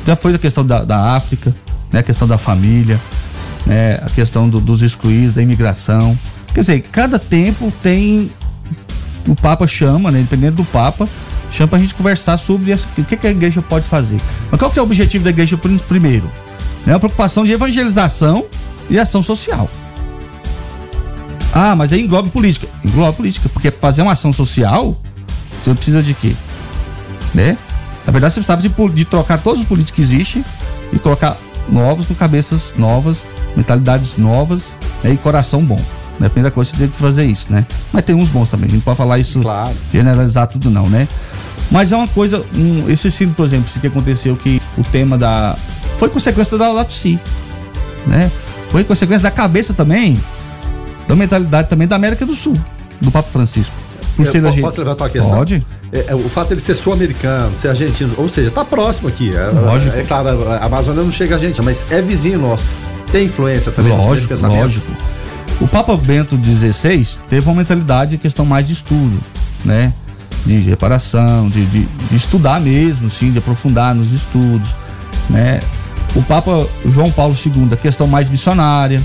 Já 0.06 0.14
foi 0.14 0.34
a 0.34 0.38
questão 0.38 0.64
da, 0.64 0.84
da 0.84 1.14
África, 1.14 1.54
né, 1.92 2.00
a 2.00 2.02
questão 2.02 2.28
da 2.28 2.38
família, 2.38 3.00
né, 3.66 3.94
a 4.02 4.10
questão 4.10 4.48
do, 4.48 4.60
dos 4.60 4.82
excluídos, 4.82 5.34
da 5.34 5.42
imigração. 5.42 6.18
Quer 6.54 6.60
dizer, 6.60 6.80
cada 6.82 7.18
tempo 7.18 7.72
tem 7.82 8.30
o 9.26 9.34
Papa 9.34 9.66
chama, 9.66 10.10
né? 10.10 10.20
Dependendo 10.20 10.56
do 10.56 10.64
Papa, 10.64 11.08
chama 11.50 11.68
pra 11.68 11.78
gente 11.78 11.94
conversar 11.94 12.38
sobre 12.38 12.72
essa, 12.72 12.86
o 12.96 13.04
que, 13.04 13.16
que, 13.16 13.26
a 13.26 13.30
igreja 13.30 13.62
pode 13.62 13.86
fazer. 13.86 14.18
Mas 14.50 14.58
qual 14.58 14.70
que 14.70 14.78
é 14.78 14.82
o 14.82 14.84
objetivo 14.84 15.24
da 15.24 15.30
igreja 15.30 15.58
primeiro? 15.86 16.30
É 16.86 16.92
a 16.92 16.98
preocupação 16.98 17.44
de 17.44 17.52
evangelização 17.52 18.46
e 18.88 18.98
ação 18.98 19.22
social. 19.22 19.70
Ah, 21.52 21.74
mas 21.74 21.92
aí 21.92 22.00
engloba 22.00 22.28
política. 22.28 22.68
Engloba 22.84 23.12
política, 23.12 23.48
porque 23.48 23.70
fazer 23.70 24.02
uma 24.02 24.12
ação 24.12 24.32
social, 24.32 24.96
você 25.62 25.74
precisa 25.74 26.02
de 26.02 26.14
quê? 26.14 26.34
Né? 27.34 27.56
Na 28.06 28.12
verdade, 28.12 28.34
você 28.34 28.40
precisava 28.40 28.62
de, 28.62 28.94
de 28.94 29.04
trocar 29.04 29.38
todos 29.38 29.62
os 29.62 29.66
políticos 29.66 29.96
que 29.96 30.02
existem 30.02 30.44
e 30.92 30.98
colocar 30.98 31.36
novos 31.68 32.06
com 32.06 32.14
cabeças 32.14 32.72
novas, 32.76 33.18
mentalidades 33.56 34.16
novas 34.16 34.62
né? 35.02 35.12
e 35.12 35.16
coração 35.16 35.62
bom. 35.64 35.80
Né? 36.18 36.26
A 36.26 36.30
primeira 36.30 36.50
coisa 36.50 36.70
você 36.70 36.76
tem 36.76 36.88
que 36.88 36.98
fazer 36.98 37.24
isso, 37.24 37.46
né? 37.50 37.64
Mas 37.92 38.04
tem 38.04 38.14
uns 38.14 38.28
bons 38.28 38.48
também, 38.48 38.68
não 38.70 38.80
pode 38.80 38.96
falar 38.96 39.18
isso, 39.18 39.40
claro. 39.40 39.74
generalizar 39.92 40.48
tudo 40.48 40.70
não, 40.70 40.88
né? 40.88 41.06
Mas 41.70 41.92
é 41.92 41.96
uma 41.96 42.08
coisa, 42.08 42.44
um, 42.56 42.90
esse 42.90 43.10
sino, 43.10 43.34
por 43.34 43.44
exemplo, 43.44 43.70
que 43.80 43.86
aconteceu 43.86 44.34
que 44.36 44.60
o 44.76 44.82
tema 44.82 45.18
da. 45.18 45.56
Foi 45.98 46.08
consequência 46.08 46.56
da 46.56 46.72
Latuci, 46.72 47.18
né? 48.06 48.30
Foi 48.70 48.84
consequência 48.84 49.22
da 49.22 49.30
cabeça 49.30 49.72
também, 49.74 50.18
da 51.08 51.16
mentalidade 51.16 51.68
também 51.68 51.88
da 51.88 51.96
América 51.96 52.24
do 52.24 52.34
Sul, 52.34 52.54
do 53.00 53.10
Papa 53.10 53.28
Francisco. 53.28 53.74
Por 54.14 54.26
ser 54.26 54.44
eu, 54.44 54.52
Posso 54.62 54.78
levar 54.78 54.92
a 54.92 54.94
tua 54.96 55.08
questão? 55.08 55.38
Pode. 55.38 55.64
É, 55.92 56.06
é, 56.08 56.14
o 56.14 56.28
fato 56.28 56.48
de 56.48 56.54
ele 56.54 56.60
ser 56.60 56.74
sul-americano, 56.74 57.56
ser 57.56 57.68
argentino, 57.68 58.12
ou 58.18 58.28
seja, 58.28 58.50
tá 58.50 58.64
próximo 58.64 59.08
aqui. 59.08 59.30
É, 59.34 59.46
Lógico. 59.46 59.96
É, 59.96 60.00
é 60.00 60.04
claro, 60.04 60.28
a 60.50 60.66
Amazônia 60.66 61.02
não 61.02 61.12
chega 61.12 61.36
a 61.36 61.38
gente, 61.38 61.62
mas 61.62 61.84
é 61.90 62.02
vizinho 62.02 62.40
nosso. 62.40 62.64
Tem 63.10 63.26
influência 63.26 63.72
também 63.72 63.92
lógico, 63.92 64.14
nesse 64.14 64.26
pensamento. 64.26 64.60
Lógico. 64.60 64.92
O 65.60 65.68
Papa 65.68 65.96
Bento 65.96 66.36
XVI 66.36 67.18
teve 67.28 67.48
uma 67.48 67.54
mentalidade 67.54 68.12
de 68.12 68.18
questão 68.18 68.44
mais 68.44 68.66
de 68.66 68.72
estudo, 68.74 69.18
né? 69.64 69.92
De 70.44 70.58
reparação, 70.58 71.48
de, 71.48 71.64
de, 71.66 71.84
de 71.84 72.16
estudar 72.16 72.60
mesmo, 72.60 73.08
sim, 73.08 73.30
de 73.32 73.38
aprofundar 73.38 73.94
nos 73.94 74.12
estudos, 74.12 74.68
né? 75.30 75.60
O 76.14 76.22
Papa 76.22 76.66
João 76.86 77.10
Paulo 77.10 77.34
II, 77.34 77.68
a 77.72 77.76
questão 77.76 78.06
mais 78.06 78.28
missionária. 78.28 79.00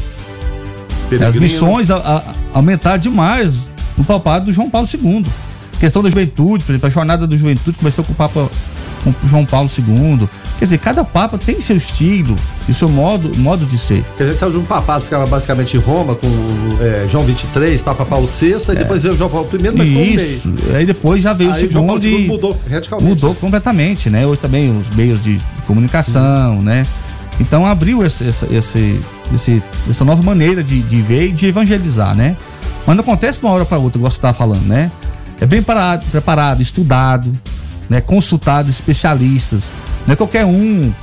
Peregrino. 1.19 1.45
As 1.45 1.51
missões 1.51 1.89
a, 1.89 1.97
a, 1.97 2.23
aumentaram 2.53 2.97
demais 2.97 3.53
no 3.97 4.03
papado 4.03 4.45
do 4.45 4.53
João 4.53 4.69
Paulo 4.69 4.87
II. 4.91 5.25
A 5.75 5.79
questão 5.79 6.01
da 6.01 6.09
juventude, 6.09 6.63
por 6.63 6.71
exemplo, 6.71 6.87
a 6.87 6.91
jornada 6.91 7.27
da 7.27 7.35
juventude 7.35 7.77
começou 7.77 8.03
com 8.03 8.13
o 8.13 8.15
Papa 8.15 8.49
com 9.03 9.27
João 9.27 9.45
Paulo 9.45 9.69
II. 9.77 10.27
Quer 10.57 10.65
dizer, 10.65 10.77
cada 10.77 11.03
papa 11.03 11.37
tem 11.37 11.59
seu 11.59 11.75
estilo 11.75 12.35
e 12.69 12.73
seu 12.73 12.87
modo, 12.87 13.37
modo 13.37 13.65
de 13.65 13.77
ser. 13.77 14.03
A 14.19 14.23
gente 14.23 14.35
saiu 14.35 14.51
de 14.51 14.57
um 14.57 14.63
papado, 14.63 15.03
ficava 15.03 15.25
basicamente 15.27 15.75
em 15.75 15.79
Roma 15.79 16.15
com 16.15 16.27
é, 16.79 17.05
João 17.09 17.25
23, 17.25 17.81
Papa 17.81 18.05
Paulo 18.05 18.27
VI, 18.27 18.53
aí 18.53 18.61
é. 18.69 18.79
depois 18.79 19.03
veio 19.03 19.15
João 19.15 19.29
Paulo 19.29 19.49
I, 19.51 19.71
mas 19.75 19.89
Isso, 19.89 20.41
ficou 20.41 20.71
um 20.71 20.75
Aí 20.75 20.85
depois 20.85 21.21
já 21.21 21.33
veio 21.33 21.51
aí 21.51 21.57
o 21.57 21.59
segundo 21.59 21.73
João 21.73 21.87
Paulo 21.87 22.03
II 22.03 22.27
mudou 22.27 22.57
radicalmente. 22.69 23.09
Mudou 23.09 23.31
isso. 23.33 23.41
completamente, 23.41 24.09
né? 24.09 24.25
Hoje 24.25 24.39
também 24.39 24.75
os 24.75 24.95
meios 24.95 25.21
de 25.21 25.39
comunicação, 25.67 26.57
uhum. 26.57 26.61
né? 26.61 26.83
Então 27.39 27.65
abriu 27.65 28.05
esse, 28.05 28.23
esse, 28.23 28.45
esse, 28.53 28.99
esse, 29.35 29.61
essa 29.89 30.05
nova 30.05 30.21
maneira 30.21 30.63
de, 30.63 30.81
de 30.81 31.01
ver 31.01 31.27
e 31.27 31.31
de 31.31 31.47
evangelizar, 31.47 32.15
né? 32.15 32.35
Mas 32.85 32.95
não 32.95 33.03
acontece 33.03 33.39
de 33.39 33.45
uma 33.45 33.53
hora 33.53 33.65
para 33.65 33.77
outra, 33.77 33.97
igual 33.97 34.11
você 34.11 34.17
estava 34.17 34.33
falando, 34.33 34.65
né? 34.65 34.91
É 35.39 35.45
bem 35.45 35.61
parado, 35.61 36.05
preparado, 36.11 36.61
estudado, 36.61 37.31
né? 37.89 38.01
Consultado 38.01 38.69
especialistas. 38.69 39.63
Não 40.05 40.13
é 40.13 40.15
qualquer 40.15 40.45
um 40.45 40.93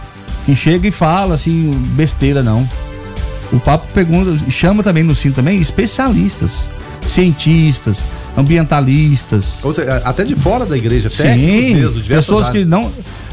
que 0.46 0.54
chega 0.54 0.88
e 0.88 0.90
fala 0.90 1.34
assim, 1.34 1.70
besteira, 1.94 2.42
não. 2.42 2.68
O 3.52 3.58
papo 3.58 3.86
pergunta, 3.92 4.36
chama 4.50 4.82
também 4.82 5.02
no 5.02 5.14
sino 5.14 5.34
também 5.34 5.60
especialistas, 5.60 6.68
cientistas, 7.06 8.04
ambientalistas. 8.36 9.56
Ou 9.62 9.72
seja, 9.72 9.96
até 10.04 10.24
de 10.24 10.34
fora 10.36 10.64
da 10.64 10.76
igreja, 10.76 11.10
Sim, 11.10 11.74
mesmo, 11.74 12.00
pessoas 12.04 12.48
áreas. 12.48 12.62
que 12.62 12.68
não 12.68 12.90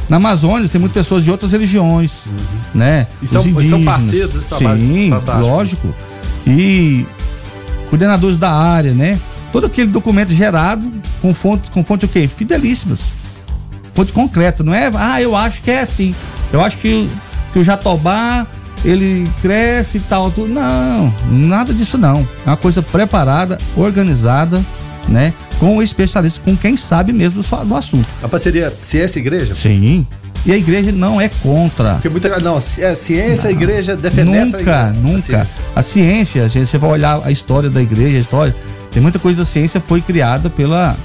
na 0.09 0.17
Amazônia 0.17 0.67
tem 0.69 0.79
muitas 0.79 1.05
pessoas 1.05 1.23
de 1.23 1.31
outras 1.31 1.51
religiões, 1.51 2.11
uhum. 2.25 2.33
né? 2.75 3.07
E 3.21 3.27
são, 3.27 3.43
são 3.43 3.83
parceiros 3.83 4.33
desse 4.33 4.47
trabalho. 4.47 4.81
Sim, 4.81 5.09
Fantástico. 5.09 5.47
lógico. 5.47 5.95
E 6.45 7.05
coordenadores 7.89 8.37
da 8.37 8.51
área, 8.51 8.93
né? 8.93 9.19
Todo 9.51 9.65
aquele 9.65 9.89
documento 9.89 10.31
gerado 10.33 10.89
com 11.21 11.33
fonte, 11.33 11.69
com 11.71 11.83
fonte 11.83 12.05
o 12.05 12.07
quê? 12.07 12.27
Fidelíssimas. 12.27 12.99
Fonte 13.93 14.13
concreta, 14.13 14.63
não 14.63 14.73
é? 14.73 14.89
Ah, 14.95 15.21
eu 15.21 15.35
acho 15.35 15.61
que 15.61 15.71
é 15.71 15.81
assim. 15.81 16.13
Eu 16.53 16.61
acho 16.63 16.77
que, 16.77 17.07
que 17.51 17.59
o 17.59 17.63
Jatobá 17.63 18.45
ele 18.85 19.29
cresce 19.41 19.97
e 19.97 20.01
tal, 20.01 20.31
tudo. 20.31 20.47
Não, 20.47 21.13
nada 21.29 21.73
disso 21.73 21.97
não. 21.97 22.27
É 22.45 22.49
uma 22.49 22.57
coisa 22.57 22.81
preparada, 22.81 23.57
organizada, 23.75 24.63
né? 25.07 25.33
Com 25.59 25.81
especialistas, 25.81 26.41
com 26.43 26.55
quem 26.55 26.75
sabe 26.77 27.13
mesmo 27.13 27.41
do, 27.41 27.65
do 27.65 27.75
assunto. 27.75 28.07
A 28.21 28.27
parceria 28.27 28.73
Ciência 28.81 29.19
e 29.19 29.21
Igreja? 29.21 29.55
Sim. 29.55 30.05
E 30.45 30.51
a 30.51 30.57
igreja 30.57 30.93
não 30.93 31.19
é 31.19 31.29
contra. 31.41 31.95
Porque 31.95 32.07
muita 32.07 32.39
não, 32.39 32.57
é 32.57 32.61
ciência, 32.95 33.49
não, 33.49 33.49
a 33.49 33.51
igreja 33.51 33.97
defende 33.97 34.31
Nunca, 34.31 34.47
essa 34.47 34.93
nunca. 34.93 35.47
A 35.75 35.83
ciência. 35.83 36.45
a 36.45 36.49
ciência, 36.49 36.65
você 36.65 36.77
vai 36.77 36.89
olhar 36.91 37.21
a 37.25 37.31
história 37.31 37.69
da 37.69 37.81
igreja, 37.81 38.17
a 38.17 38.21
história, 38.21 38.55
tem 38.91 39.01
muita 39.01 39.19
coisa 39.19 39.39
da 39.39 39.45
ciência 39.45 39.81
foi 39.81 39.99
criada 39.99 40.49
pela 40.49 40.95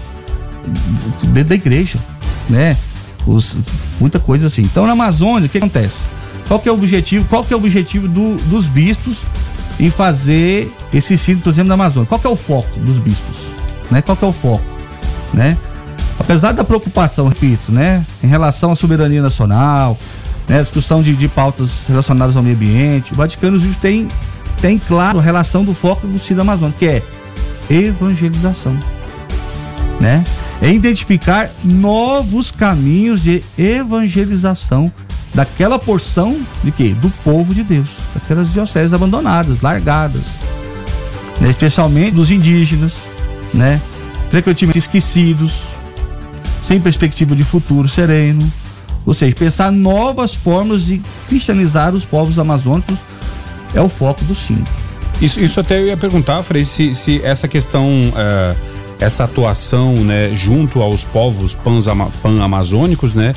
dentro 1.25 1.49
da 1.49 1.55
igreja, 1.55 1.99
né? 2.49 2.77
Os, 3.27 3.57
muita 4.01 4.21
coisa 4.21 4.47
assim. 4.47 4.63
Então 4.63 4.87
na 4.87 4.93
Amazônia, 4.93 5.47
o 5.47 5.49
que 5.49 5.59
acontece? 5.59 5.99
Qual 6.47 6.61
que 6.61 6.69
é 6.69 6.73
o 6.73 6.75
objetivo? 6.75 7.27
Qual 7.29 7.43
que 7.43 7.53
é 7.53 7.57
o 7.57 7.59
objetivo 7.59 8.07
do, 8.07 8.37
dos 8.49 8.67
bispos 8.67 9.17
em 9.81 9.91
fazer 9.91 10.73
esse 10.95 11.19
sítio, 11.19 11.43
por 11.43 11.51
exemplo, 11.51 11.69
da 11.69 11.75
Amazônia? 11.75 12.07
Qual 12.09 12.21
que 12.21 12.27
é 12.27 12.31
o 12.31 12.37
foco 12.37 12.79
dos 12.81 12.97
bispos? 12.99 13.52
Né? 13.93 14.01
Qual 14.01 14.17
que 14.17 14.25
é 14.25 14.29
o 14.29 14.33
foco? 14.33 14.65
Né? 15.35 15.57
Apesar 16.19 16.53
da 16.53 16.65
preocupação, 16.65 17.29
repito, 17.29 17.71
né, 17.71 18.05
em 18.23 18.27
relação 18.27 18.73
à 18.73 18.77
soberania 18.77 19.21
nacional, 19.21 19.99
né, 20.49 20.63
discussão 20.63 21.03
de, 21.03 21.15
de 21.15 21.29
pautas 21.29 21.71
relacionadas 21.89 22.37
ao 22.37 22.43
meio 22.43 22.57
ambiente, 22.57 23.13
o 23.13 23.17
Vaticano 23.17 23.61
tem, 23.81 24.09
tem 24.61 24.79
claro 24.79 25.19
a 25.19 25.23
relação 25.23 25.65
do 25.65 25.75
foco 25.75 26.07
do 26.07 26.19
sítio 26.19 26.37
da 26.37 26.43
Amazônia, 26.43 26.75
que 26.79 26.87
é 26.87 27.03
evangelização, 27.69 28.77
né? 30.01 30.23
É 30.61 30.71
identificar 30.71 31.51
novos 31.65 32.51
caminhos 32.51 33.23
de 33.23 33.43
evangelização 33.59 34.93
daquela 35.35 35.79
porção 35.79 36.41
de 36.63 36.71
quê? 36.71 36.95
Do 37.01 37.11
povo 37.25 37.53
de 37.53 37.65
Deus, 37.65 37.89
daquelas 38.15 38.53
dioceses 38.53 38.93
abandonadas, 38.93 39.61
largadas, 39.61 40.23
né? 41.41 41.51
especialmente 41.51 42.13
dos 42.13 42.31
indígenas, 42.31 42.93
né? 43.53 43.81
Frequentemente 44.31 44.79
esquecidos, 44.79 45.63
sem 46.63 46.81
perspectiva 46.81 47.35
de 47.35 47.45
futuro 47.45 47.89
sereno, 47.89 48.41
ou 49.05 49.13
seja, 49.13 49.35
pensar 49.35 49.73
novas 49.73 50.35
formas 50.35 50.87
de 50.87 51.03
cristianizar 51.29 51.95
os 51.95 52.05
povos 52.05 52.39
amazônicos 52.39 52.97
é 53.75 53.81
o 53.81 53.89
foco 53.89 54.25
do 54.25 54.35
cinto. 54.35 54.71
Isso, 55.21 55.41
isso 55.41 55.61
até 55.61 55.79
eu 55.79 55.87
ia 55.87 55.97
perguntar, 55.97 56.43
Frei, 56.43 56.65
se, 56.65 56.95
se 56.95 57.21
essa 57.23 57.47
questão, 57.47 57.89
uh, 57.89 58.57
essa 58.99 59.25
atuação, 59.25 59.95
né, 59.97 60.31
junto 60.35 60.81
aos 60.81 61.05
povos 61.05 61.57
pan-amazônicos, 62.23 63.15
né, 63.15 63.35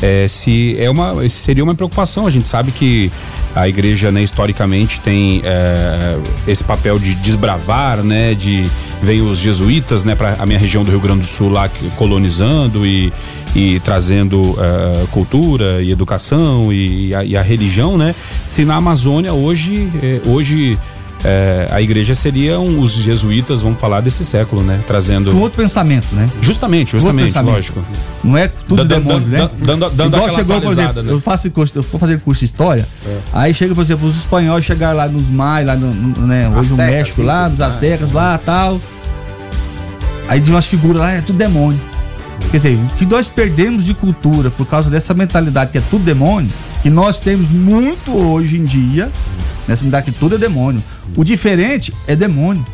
é, 0.00 0.28
se 0.28 0.76
é 0.78 0.88
uma 0.88 1.28
se 1.28 1.36
seria 1.36 1.64
uma 1.64 1.74
preocupação. 1.74 2.26
A 2.26 2.30
gente 2.30 2.48
sabe 2.48 2.72
que 2.72 3.10
a 3.54 3.68
igreja 3.68 4.12
né, 4.12 4.22
historicamente 4.22 5.00
tem 5.00 5.40
é, 5.44 6.18
esse 6.46 6.62
papel 6.62 6.98
de 6.98 7.14
desbravar 7.16 8.02
né 8.02 8.34
de 8.34 8.68
vem 9.02 9.22
os 9.22 9.38
jesuítas 9.38 10.04
né 10.04 10.14
para 10.14 10.36
a 10.38 10.46
minha 10.46 10.58
região 10.58 10.84
do 10.84 10.90
Rio 10.90 11.00
Grande 11.00 11.22
do 11.22 11.26
Sul 11.26 11.48
lá 11.48 11.68
colonizando 11.96 12.86
e, 12.86 13.12
e 13.54 13.80
trazendo 13.80 14.56
é, 14.58 15.06
cultura 15.10 15.82
e 15.82 15.90
educação 15.90 16.72
e, 16.72 17.08
e, 17.08 17.14
a, 17.14 17.24
e, 17.24 17.36
a, 17.36 17.42
religião 17.42 17.96
né. 17.96 18.14
Se 18.46 18.64
na 18.64 18.76
Amazônia 18.76 19.32
hoje 19.32 19.90
é, 20.02 20.20
hoje 20.28 20.78
é, 21.24 21.66
a 21.70 21.82
igreja 21.82 22.14
seria 22.14 22.60
um, 22.60 22.80
os 22.80 22.92
jesuítas, 22.92 23.62
vamos 23.62 23.80
falar 23.80 24.00
desse 24.00 24.24
século, 24.24 24.62
né? 24.62 24.80
Trazendo. 24.86 25.32
Com 25.32 25.38
outro 25.38 25.60
pensamento, 25.60 26.06
né? 26.12 26.30
Justamente, 26.40 26.92
justamente, 26.92 27.36
lógico. 27.40 27.80
Não 28.22 28.36
é 28.36 28.48
tudo 28.48 28.84
dando, 28.84 29.04
demônio, 29.04 29.28
né? 29.28 29.50
Dando, 29.58 29.90
dando 29.90 30.16
Igual 30.16 30.30
chegou, 30.30 30.60
por 30.60 30.72
exemplo, 30.72 31.02
né? 31.02 31.12
eu 31.12 31.20
faço 31.20 31.50
curso, 31.50 31.78
eu 31.78 31.82
vou 31.82 31.98
fazer 31.98 32.20
curso 32.20 32.40
de 32.40 32.44
história, 32.44 32.86
é. 33.06 33.18
aí 33.32 33.52
chega, 33.52 33.74
por 33.74 33.82
exemplo, 33.82 34.08
os 34.08 34.16
espanhóis 34.16 34.64
chegaram 34.64 34.96
lá 34.96 35.08
nos 35.08 35.28
mais, 35.28 35.66
lá 35.66 35.74
no, 35.74 35.92
no 35.92 36.26
né, 36.26 36.48
hoje 36.48 36.70
no 36.70 36.76
México, 36.76 37.22
lá, 37.22 37.48
nos 37.48 37.60
Aztecas, 37.60 38.12
lá 38.12 38.38
tal. 38.38 38.80
Aí 40.28 40.40
de 40.40 40.50
umas 40.50 40.66
figuras 40.66 41.00
lá, 41.00 41.12
é 41.12 41.20
tudo 41.20 41.38
demônio. 41.38 41.80
Quer 42.50 42.58
dizer, 42.58 42.78
o 42.78 42.94
que 42.94 43.04
nós 43.04 43.26
perdemos 43.28 43.84
de 43.84 43.92
cultura 43.94 44.50
por 44.50 44.66
causa 44.66 44.88
dessa 44.88 45.12
mentalidade 45.14 45.72
que 45.72 45.78
é 45.78 45.82
tudo 45.90 46.04
demônio, 46.04 46.50
que 46.82 46.90
nós 46.90 47.18
temos 47.18 47.50
muito 47.50 48.16
hoje 48.16 48.56
em 48.56 48.64
dia, 48.64 49.10
nessa 49.68 49.84
mentalidade 49.84 50.10
que 50.10 50.18
tudo 50.18 50.34
é 50.34 50.38
demônio. 50.38 50.82
O 51.14 51.22
diferente 51.22 51.92
é 52.06 52.16
demônio. 52.16 52.64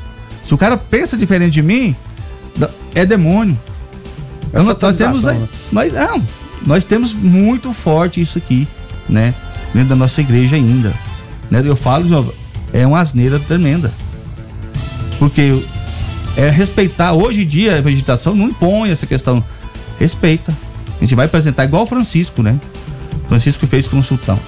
Se 0.46 0.54
o 0.54 0.58
cara 0.58 0.76
pensa 0.76 1.16
diferente 1.16 1.52
de 1.52 1.62
mim, 1.62 1.94
é 2.94 3.04
demônio. 3.04 3.58
Nós, 4.52 4.66
nós 4.66 4.96
temos, 4.96 5.24
né? 5.24 5.48
nós, 5.72 5.92
não, 5.92 6.22
nós 6.64 6.84
temos 6.84 7.12
muito 7.12 7.72
forte 7.72 8.20
isso 8.20 8.38
aqui, 8.38 8.68
né? 9.08 9.34
Dentro 9.72 9.88
da 9.88 9.96
nossa 9.96 10.20
igreja 10.20 10.54
ainda. 10.54 10.94
Né? 11.50 11.60
Eu 11.64 11.74
falo, 11.74 12.04
novo, 12.04 12.32
é 12.72 12.86
uma 12.86 13.00
asneira 13.00 13.40
tremenda. 13.40 13.92
Porque 15.18 15.60
é 16.36 16.48
respeitar, 16.48 17.12
hoje 17.12 17.42
em 17.42 17.46
dia 17.46 17.78
a 17.78 17.80
vegetação 17.80 18.34
não 18.36 18.48
impõe 18.48 18.90
essa 18.90 19.06
questão. 19.06 19.42
Respeita. 19.98 20.56
A 20.96 21.00
gente 21.00 21.14
vai 21.16 21.26
apresentar 21.26 21.64
igual 21.64 21.82
o 21.82 21.86
Francisco, 21.86 22.42
né? 22.42 22.58
Francisco 23.28 23.66
fez 23.66 23.88
consultão. 23.88 24.38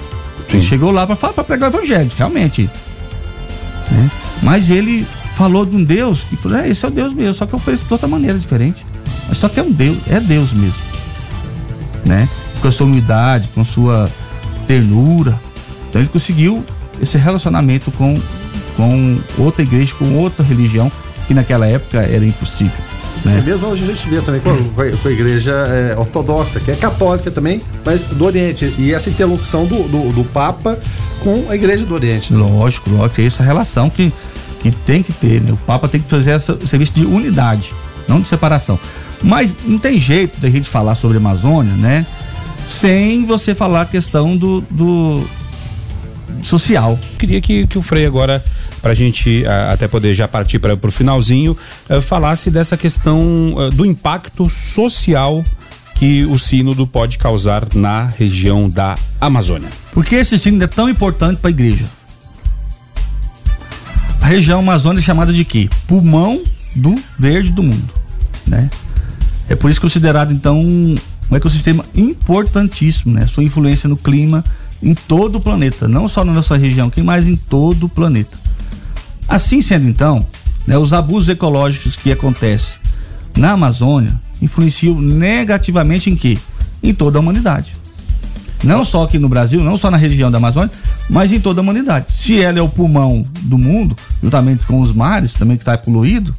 Ele 0.53 0.63
chegou 0.63 0.91
lá 0.91 1.07
para 1.07 1.45
pregar 1.45 1.73
o 1.73 1.77
evangelho, 1.77 2.11
realmente. 2.17 2.71
Né? 3.91 4.11
Mas 4.43 4.71
ele 4.71 5.07
falou 5.37 5.67
de 5.67 5.77
um 5.77 5.85
Deus 5.85 6.23
que 6.23 6.37
falou, 6.37 6.59
é, 6.59 6.69
esse 6.69 6.85
é 6.85 6.89
o 6.89 6.91
Deus 6.91 7.13
mesmo, 7.13 7.35
só 7.35 7.47
que 7.47 7.53
eu 7.53 7.61
penso 7.61 7.85
de 7.85 7.93
outra 7.93 8.09
maneira 8.09 8.39
diferente. 8.39 8.85
Mas 9.29 9.39
só 9.39 9.49
que 9.49 9.61
é 9.61 9.63
um 9.63 9.71
Deus, 9.71 9.99
é 10.09 10.21
Deus 10.21 10.53
mesmo. 10.53 10.87
Né? 12.05 12.29
Com 12.61 12.69
a 12.69 12.73
sua 12.73 12.87
humildade, 12.87 13.49
com 13.55 13.61
a 13.61 13.65
sua 13.65 14.11
ternura. 14.67 15.39
Então 15.89 16.01
ele 16.01 16.09
conseguiu 16.09 16.65
esse 17.01 17.19
relacionamento 17.19 17.91
com, 17.93 18.21
com 18.77 19.19
outra 19.39 19.63
igreja, 19.63 19.95
com 19.95 20.17
outra 20.17 20.45
religião, 20.45 20.91
que 21.27 21.35
naquela 21.35 21.67
época 21.67 21.99
era 21.99 22.25
impossível. 22.25 22.86
Né? 23.27 23.41
E 23.41 23.43
mesmo 23.43 23.67
hoje 23.67 23.83
a 23.83 23.87
gente 23.87 24.09
vê 24.09 24.21
também 24.21 24.41
com 24.41 24.51
a, 24.51 24.97
com 24.97 25.09
a 25.09 25.11
igreja 25.11 25.51
é, 25.51 25.99
ortodoxa, 25.99 26.61
que 26.61 26.71
é 26.71 26.77
católica 26.77 27.29
também, 27.29 27.61
mas 27.85 28.03
do 28.03 28.25
Oriente. 28.25 28.73
E 28.79 28.93
essa 28.93 29.11
interlocução 29.11 29.67
do, 29.67 29.83
do, 29.89 30.13
do 30.13 30.25
Papa 30.25 30.79
com 31.25 31.47
a 31.51 31.57
igreja 31.57 31.85
do 31.85 31.93
Oriente. 31.93 32.33
Né? 32.33 32.39
Lógico, 32.39 32.89
lógico, 32.89 33.21
é 33.21 33.25
essa 33.25 33.43
relação 33.43 33.91
que, 33.91 34.13
que 34.61 34.71
tem 34.71 35.03
que 35.03 35.13
ter, 35.13 35.41
né? 35.41 35.53
O 35.53 35.57
Papa 35.57 35.89
tem 35.89 36.01
que 36.01 36.09
fazer 36.09 36.37
esse 36.37 36.57
serviço 36.69 36.93
de 36.95 37.05
unidade, 37.05 37.73
não 38.07 38.21
de 38.21 38.29
separação. 38.29 38.79
Mas 39.21 39.57
não 39.65 39.79
tem 39.79 39.99
jeito 39.99 40.41
da 40.41 40.49
gente 40.49 40.69
falar 40.69 40.95
sobre 40.95 41.17
a 41.17 41.21
Amazônia, 41.21 41.75
né? 41.75 42.07
Sem 42.65 43.27
você 43.27 43.57
falar 43.57 43.83
a 43.83 43.87
questão 43.87 44.37
do, 44.37 44.61
do 44.71 45.27
social. 46.43 46.97
Queria 47.19 47.41
que, 47.41 47.67
que 47.67 47.79
o 47.79 47.83
Frei 47.83 48.07
agora 48.07 48.45
para 48.87 48.93
a 48.93 48.95
gente 48.95 49.43
até 49.73 49.89
poder 49.89 50.15
já 50.15 50.29
partir 50.29 50.61
para 50.61 50.75
o 50.81 50.91
finalzinho, 50.93 51.57
uh, 51.91 52.01
falasse 52.01 52.53
dessa 52.53 52.77
questão 52.77 53.53
uh, 53.57 53.69
do 53.71 53.85
impacto 53.85 54.49
social 54.49 55.45
que 55.97 56.25
o 56.27 56.39
sínodo 56.39 56.87
pode 56.87 57.19
causar 57.19 57.67
na 57.75 58.07
região 58.07 58.71
da 58.71 58.95
Amazônia. 59.21 59.71
Por 59.93 60.05
que 60.05 60.15
esse 60.15 60.39
sínodo 60.39 60.63
é 60.63 60.67
tão 60.69 60.89
importante 60.89 61.41
para 61.41 61.49
a 61.49 61.51
igreja? 61.51 61.85
A 64.21 64.27
região 64.27 64.61
Amazônia 64.61 65.01
é 65.01 65.03
chamada 65.03 65.33
de 65.33 65.45
quê? 65.45 65.69
Pulmão 65.89 66.45
do 66.77 66.95
verde 67.19 67.51
do 67.51 67.65
mundo, 67.65 67.93
né? 68.47 68.71
É 69.49 69.57
por 69.57 69.69
isso 69.69 69.81
considerado 69.81 70.33
então 70.33 70.61
um, 70.61 70.95
ecossistema 71.33 71.85
importantíssimo, 71.93 73.13
né? 73.15 73.27
Sua 73.27 73.43
influência 73.43 73.89
no 73.89 73.97
clima 73.97 74.45
em 74.81 74.95
todo 74.95 75.39
o 75.39 75.41
planeta, 75.41 75.89
não 75.89 76.07
só 76.07 76.25
na 76.25 76.33
nossa 76.33 76.57
região, 76.57 76.89
que 76.89 77.03
mais 77.03 77.27
em 77.27 77.35
todo 77.35 77.87
o 77.87 77.89
planeta. 77.89 78.47
Assim 79.29 79.61
sendo 79.61 79.89
então, 79.89 80.25
né, 80.67 80.77
os 80.79 80.93
abusos 80.93 81.29
ecológicos 81.29 81.97
que 81.97 82.13
acontecem 82.13 82.79
na 83.37 83.53
Amazônia 83.53 84.21
influenciam 84.41 85.01
negativamente 85.01 86.11
em 86.11 86.17
quê? 86.17 86.39
Em 86.83 86.95
toda 86.95 87.19
a 87.19 87.21
humanidade. 87.21 87.75
Não 88.65 88.85
só 88.85 89.05
aqui 89.05 89.19
no 89.19 89.29
Brasil, 89.29 89.63
não 89.63 89.77
só 89.77 89.91
na 89.91 89.97
região 89.97 90.31
da 90.31 90.39
Amazônia, 90.39 90.71
mas 91.09 91.33
em 91.33 91.41
toda 91.41 91.61
a 91.61 91.63
humanidade. 91.63 92.07
Se 92.11 92.41
ela 92.41 92.59
é 92.59 92.63
o 92.63 92.69
pulmão 92.69 93.27
do 93.43 93.59
mundo, 93.59 93.97
juntamente 94.23 94.65
com 94.65 94.81
os 94.81 94.93
mares, 94.93 95.35
também 95.35 95.57
que 95.57 95.63
está 95.63 95.77
poluído, 95.77 96.35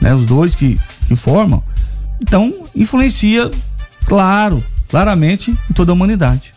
né, 0.00 0.14
os 0.14 0.26
dois 0.26 0.54
que, 0.54 0.78
que 1.06 1.16
formam, 1.16 1.62
então 2.20 2.52
influencia, 2.74 3.50
claro, 4.04 4.62
claramente 4.88 5.56
em 5.70 5.72
toda 5.72 5.92
a 5.92 5.94
humanidade. 5.94 6.52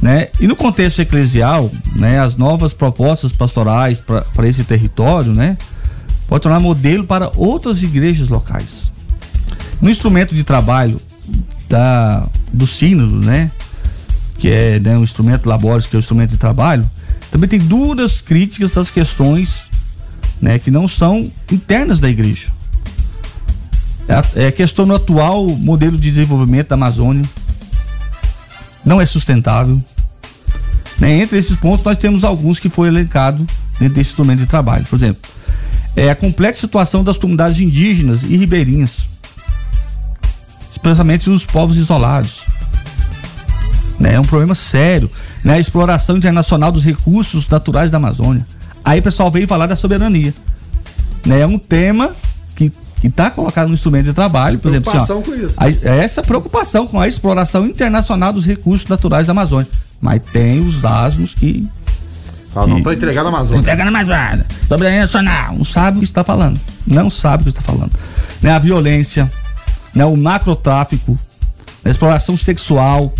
Né? 0.00 0.28
E 0.40 0.46
no 0.46 0.56
contexto 0.56 1.00
eclesial, 1.00 1.70
né, 1.94 2.20
as 2.20 2.36
novas 2.36 2.72
propostas 2.72 3.32
pastorais 3.32 4.00
para 4.00 4.48
esse 4.48 4.64
território, 4.64 5.32
né, 5.32 5.58
pode 6.26 6.42
tornar 6.42 6.58
modelo 6.58 7.04
para 7.04 7.30
outras 7.36 7.82
igrejas 7.82 8.28
locais. 8.28 8.94
No 9.80 9.90
instrumento 9.90 10.34
de 10.34 10.42
trabalho 10.42 11.00
da, 11.68 12.26
do 12.52 12.66
sínodo, 12.66 13.24
né, 13.24 13.50
que 14.38 14.48
é 14.48 14.80
né, 14.80 14.96
um 14.96 15.04
instrumento 15.04 15.46
labores, 15.46 15.86
que 15.86 15.94
é 15.94 15.98
um 15.98 16.00
instrumento 16.00 16.30
de 16.30 16.38
trabalho, 16.38 16.90
também 17.30 17.48
tem 17.48 17.58
duras 17.58 18.22
críticas 18.22 18.76
às 18.76 18.90
questões 18.90 19.64
né, 20.40 20.58
que 20.58 20.70
não 20.70 20.88
são 20.88 21.30
internas 21.52 22.00
da 22.00 22.08
igreja. 22.08 22.48
É, 24.34 24.46
é 24.46 24.50
questão 24.50 24.86
no 24.86 24.94
atual 24.94 25.46
modelo 25.48 25.96
de 25.96 26.10
desenvolvimento 26.10 26.68
da 26.68 26.74
Amazônia. 26.74 27.24
Não 28.84 29.00
é 29.00 29.06
sustentável. 29.06 29.80
Né? 31.00 31.22
Entre 31.22 31.38
esses 31.38 31.56
pontos, 31.56 31.84
nós 31.84 31.96
temos 31.96 32.22
alguns 32.22 32.60
que 32.60 32.68
foi 32.68 32.88
elencado 32.88 33.44
dentro 33.78 33.94
desse 33.94 34.10
instrumento 34.10 34.40
de 34.40 34.46
trabalho. 34.46 34.84
Por 34.84 34.96
exemplo, 34.96 35.22
é 35.96 36.10
a 36.10 36.14
complexa 36.14 36.60
situação 36.60 37.02
das 37.02 37.18
comunidades 37.18 37.58
indígenas 37.58 38.22
e 38.22 38.36
ribeirinhas, 38.36 38.90
especialmente 40.70 41.30
os 41.30 41.44
povos 41.44 41.76
isolados. 41.76 42.42
Né? 43.98 44.14
É 44.14 44.20
um 44.20 44.24
problema 44.24 44.54
sério. 44.54 45.10
Né? 45.42 45.54
A 45.54 45.60
exploração 45.60 46.16
internacional 46.16 46.70
dos 46.70 46.84
recursos 46.84 47.48
naturais 47.48 47.90
da 47.90 47.96
Amazônia. 47.96 48.46
Aí 48.84 49.00
o 49.00 49.02
pessoal 49.02 49.30
veio 49.30 49.46
falar 49.46 49.66
da 49.66 49.76
soberania. 49.76 50.32
Né? 51.24 51.40
É 51.40 51.46
um 51.46 51.58
tema 51.58 52.12
que 52.54 52.72
está 53.02 53.30
colocado 53.30 53.68
no 53.68 53.74
instrumento 53.74 54.06
de 54.06 54.12
trabalho, 54.12 54.58
por 54.58 54.68
exemplo, 54.68 54.90
assim, 54.94 55.12
ó, 55.12 55.20
com 55.20 55.34
isso. 55.34 55.56
A, 55.58 55.68
essa 55.70 56.22
preocupação 56.22 56.86
com 56.86 57.00
a 57.00 57.08
exploração 57.08 57.66
internacional 57.66 58.32
dos 58.32 58.44
recursos 58.44 58.88
naturais 58.88 59.26
da 59.26 59.32
Amazônia. 59.32 59.68
Mas 60.00 60.22
tem 60.32 60.60
os 60.60 60.84
asmos 60.84 61.34
que 61.34 61.68
ah, 62.54 62.66
não 62.66 62.78
estou 62.78 62.92
entregando 62.92 63.26
a 63.26 63.28
Amazônia. 63.28 63.60
Entregando 63.60 63.96
a 63.96 64.00
Amazônia. 64.00 64.46
Soberania 64.66 65.00
nacional. 65.02 65.54
Não 65.56 65.64
sabe 65.64 65.98
o 65.98 66.00
que 66.00 66.06
está 66.06 66.24
falando. 66.24 66.60
Não 66.86 67.10
sabe 67.10 67.42
o 67.42 67.44
que 67.44 67.58
está 67.58 67.62
falando. 67.62 67.92
Né, 68.42 68.50
a 68.50 68.58
violência, 68.58 69.30
né, 69.94 70.04
o 70.04 70.16
macrotráfico, 70.16 71.16
a 71.84 71.88
exploração 71.88 72.36
sexual 72.36 73.14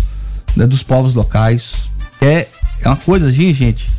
né, 0.55 0.67
dos 0.67 0.83
povos 0.83 1.13
locais. 1.13 1.89
É, 2.19 2.47
é 2.81 2.87
uma 2.87 2.97
coisa 2.97 3.29
assim, 3.29 3.53
gente, 3.53 3.89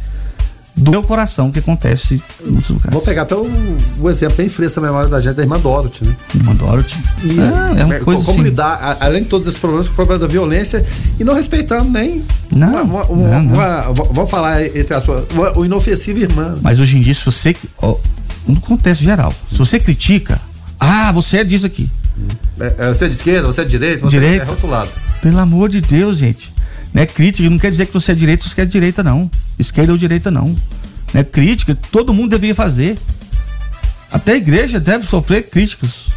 do 0.75 0.91
meu 0.91 1.03
coração 1.03 1.51
que 1.51 1.59
acontece 1.59 2.23
em 2.45 2.51
muitos 2.51 2.71
lugares. 2.71 2.93
Vou 2.93 3.03
pegar 3.03 3.23
até 3.23 3.35
o, 3.35 3.47
o 4.01 4.11
exemplo 4.11 4.37
bem 4.37 4.49
fresco 4.49 4.81
na 4.81 4.87
memória 4.87 5.09
da 5.09 5.21
gente 5.21 5.35
da 5.35 5.43
irmã 5.43 5.59
Dorothy, 5.59 6.05
né? 6.05 6.17
Irmã 6.35 6.55
Dorothy. 6.55 6.97
E, 7.25 7.41
ah, 7.41 7.75
é 7.79 7.85
uma 7.85 7.99
coisa 8.01 8.25
como 8.25 8.41
assim. 8.41 8.49
lidar, 8.49 8.97
além 9.01 9.23
de 9.23 9.29
todos 9.29 9.49
esses 9.49 9.61
problemas, 9.61 9.87
com 9.87 9.93
o 9.93 9.97
problema 9.97 10.21
da 10.21 10.27
violência 10.27 10.85
e 11.21 11.25
não 11.25 11.35
respeitando 11.35 11.91
nem. 11.91 12.25
Não. 12.51 12.85
Uma, 12.85 13.05
uma, 13.05 13.29
não, 13.29 13.43
não. 13.43 13.55
Uma, 13.55 13.81
vamos 14.13 14.31
falar 14.31 14.65
entre 14.65 14.95
aspas, 14.95 15.25
o 15.57 15.65
inofensivo 15.65 16.21
irmã. 16.21 16.55
Mas 16.63 16.81
hoje 16.81 16.97
em 16.97 17.01
dia, 17.01 17.15
se 17.15 17.25
você. 17.25 17.55
Ó, 17.79 17.97
no 18.47 18.61
contexto 18.61 19.03
geral, 19.03 19.33
se 19.51 19.59
você 19.59 19.79
critica, 19.79 20.41
ah, 20.81 21.13
você 21.13 21.39
é 21.39 21.45
disso 21.45 21.67
aqui. 21.67 21.91
É, 22.59 22.75
é, 22.79 22.89
você 22.89 23.05
é 23.05 23.09
de 23.09 23.15
esquerda, 23.15 23.47
você 23.47 23.61
é 23.61 23.65
de 23.65 23.71
direita, 23.71 24.01
você 24.01 24.19
direita. 24.19 24.45
é 24.45 24.49
rotulado. 24.49 24.91
Pelo 25.21 25.39
amor 25.39 25.69
de 25.69 25.81
Deus, 25.81 26.19
gente. 26.19 26.53
Né? 26.93 27.07
Crítica 27.07 27.49
não 27.49 27.59
quer 27.59 27.71
dizer 27.71 27.87
que 27.87 27.93
você 27.93 28.13
é 28.13 28.15
direita, 28.15 28.49
você 28.49 28.61
é 28.61 28.65
direita, 28.65 29.03
não. 29.03 29.31
Esquerda 29.59 29.93
ou 29.93 29.99
direita, 29.99 30.31
não. 30.31 30.57
Né? 31.13 31.25
Crítica, 31.25 31.77
todo 31.91 32.13
mundo 32.13 32.31
deveria 32.31 32.55
fazer. 32.55 32.99
Até 34.11 34.33
a 34.33 34.37
igreja 34.37 34.79
deve 34.79 35.07
sofrer 35.07 35.49
críticas. 35.49 36.09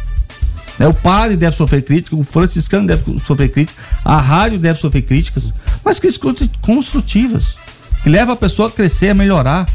Né? 0.78 0.86
O 0.86 0.94
padre 0.94 1.36
deve 1.36 1.56
sofrer 1.56 1.82
críticas, 1.82 2.18
o 2.18 2.24
franciscano 2.24 2.86
deve 2.86 3.18
sofrer 3.20 3.48
críticas, 3.48 3.82
a 4.04 4.20
rádio 4.20 4.58
deve 4.58 4.78
sofrer 4.78 5.02
críticas, 5.02 5.44
mas 5.84 5.98
críticas 5.98 6.48
construtivas, 6.60 7.56
que 8.02 8.10
leva 8.10 8.34
a 8.34 8.36
pessoa 8.36 8.68
a 8.68 8.70
crescer, 8.70 9.10
a 9.10 9.14
melhorar. 9.14 9.66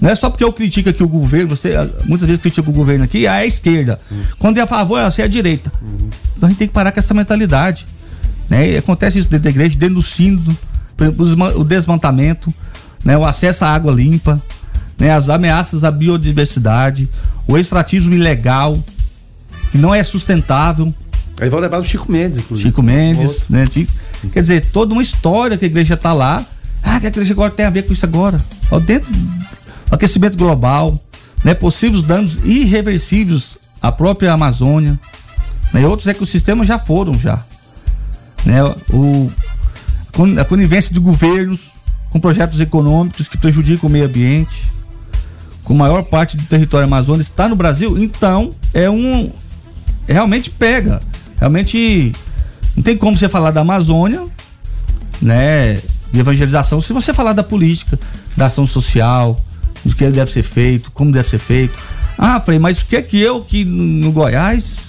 Não 0.00 0.08
é 0.08 0.14
só 0.14 0.30
porque 0.30 0.44
eu 0.44 0.52
critico 0.52 0.88
aqui 0.88 1.02
o 1.02 1.08
governo, 1.08 1.48
você 1.48 1.74
muitas 2.04 2.26
vezes 2.26 2.40
critica 2.40 2.68
o 2.68 2.72
governo 2.72 3.04
aqui, 3.04 3.26
é 3.26 3.30
a 3.30 3.46
esquerda. 3.46 3.98
Uhum. 4.10 4.22
Quando 4.38 4.58
é 4.58 4.60
a 4.60 4.66
favor, 4.66 5.02
você 5.04 5.22
é 5.22 5.24
a 5.24 5.28
direita. 5.28 5.72
Uhum. 5.82 6.10
Então 6.36 6.46
a 6.46 6.50
gente 6.50 6.58
tem 6.58 6.68
que 6.68 6.74
parar 6.74 6.92
com 6.92 7.00
essa 7.00 7.14
mentalidade. 7.14 7.86
Né? 8.48 8.70
E 8.72 8.76
acontece 8.78 9.18
isso 9.18 9.28
dentro 9.28 9.44
da 9.44 9.50
igreja, 9.50 9.78
dentro 9.78 9.96
do 9.96 10.02
sínodo, 10.02 10.56
o 11.56 11.64
desmantamento, 11.64 12.52
né? 13.04 13.16
o 13.16 13.24
acesso 13.24 13.64
à 13.64 13.68
água 13.68 13.92
limpa, 13.92 14.40
né? 14.98 15.10
as 15.14 15.28
ameaças 15.28 15.84
à 15.84 15.90
biodiversidade, 15.90 17.08
o 17.46 17.56
extratismo 17.56 18.14
ilegal, 18.14 18.78
que 19.70 19.78
não 19.78 19.94
é 19.94 20.02
sustentável. 20.02 20.92
Aí 21.40 21.48
vão 21.48 21.60
lembrar 21.60 21.80
do 21.80 21.86
Chico 21.86 22.10
Mendes, 22.10 22.40
inclusive. 22.40 22.70
Chico 22.70 22.82
Mendes, 22.82 23.46
né? 23.48 23.64
Quer 24.32 24.42
dizer, 24.42 24.66
toda 24.72 24.92
uma 24.92 25.02
história 25.02 25.56
que 25.56 25.64
a 25.64 25.68
igreja 25.68 25.94
está 25.94 26.12
lá. 26.12 26.44
Ah, 26.82 26.98
que 26.98 27.06
a 27.06 27.08
igreja 27.08 27.32
agora 27.32 27.50
tem 27.50 27.66
a 27.66 27.70
ver 27.70 27.82
com 27.82 27.92
isso 27.92 28.04
agora. 28.04 28.40
Ó, 28.70 28.80
dentro 28.80 29.12
do 29.12 29.94
aquecimento 29.94 30.36
global, 30.36 31.00
né? 31.44 31.54
possíveis 31.54 32.02
danos 32.02 32.38
irreversíveis 32.44 33.56
à 33.80 33.92
própria 33.92 34.32
Amazônia. 34.32 34.98
Né? 35.72 35.86
Outros 35.86 36.08
ecossistemas 36.08 36.66
já 36.66 36.78
foram 36.78 37.14
já 37.14 37.44
né, 38.44 38.62
o, 38.90 39.30
a 40.40 40.44
conivência 40.44 40.92
de 40.92 41.00
governos 41.00 41.70
com 42.10 42.18
projetos 42.18 42.60
econômicos 42.60 43.28
que 43.28 43.36
prejudicam 43.36 43.88
o 43.88 43.92
meio 43.92 44.06
ambiente, 44.06 44.66
com 45.64 45.74
maior 45.74 46.02
parte 46.02 46.36
do 46.36 46.44
território 46.44 46.86
amazônico 46.86 47.22
está 47.22 47.48
no 47.48 47.54
Brasil, 47.54 47.98
então 47.98 48.52
é 48.72 48.88
um 48.88 49.30
realmente 50.06 50.48
pega, 50.48 51.00
realmente 51.36 52.12
não 52.74 52.82
tem 52.82 52.96
como 52.96 53.16
você 53.16 53.28
falar 53.28 53.50
da 53.50 53.60
Amazônia, 53.60 54.24
né, 55.20 55.74
de 56.10 56.20
evangelização, 56.20 56.80
se 56.80 56.92
você 56.92 57.12
falar 57.12 57.34
da 57.34 57.42
política, 57.42 57.98
da 58.36 58.46
ação 58.46 58.66
social, 58.66 59.38
do 59.84 59.94
que 59.94 60.08
deve 60.08 60.30
ser 60.30 60.42
feito, 60.42 60.90
como 60.92 61.12
deve 61.12 61.28
ser 61.28 61.38
feito. 61.38 61.74
Ah, 62.16 62.40
Frei, 62.40 62.58
mas 62.58 62.80
o 62.80 62.86
que 62.86 62.96
é 62.96 63.02
que 63.02 63.20
eu 63.20 63.42
que 63.42 63.64
no 63.64 64.10
Goiás 64.10 64.87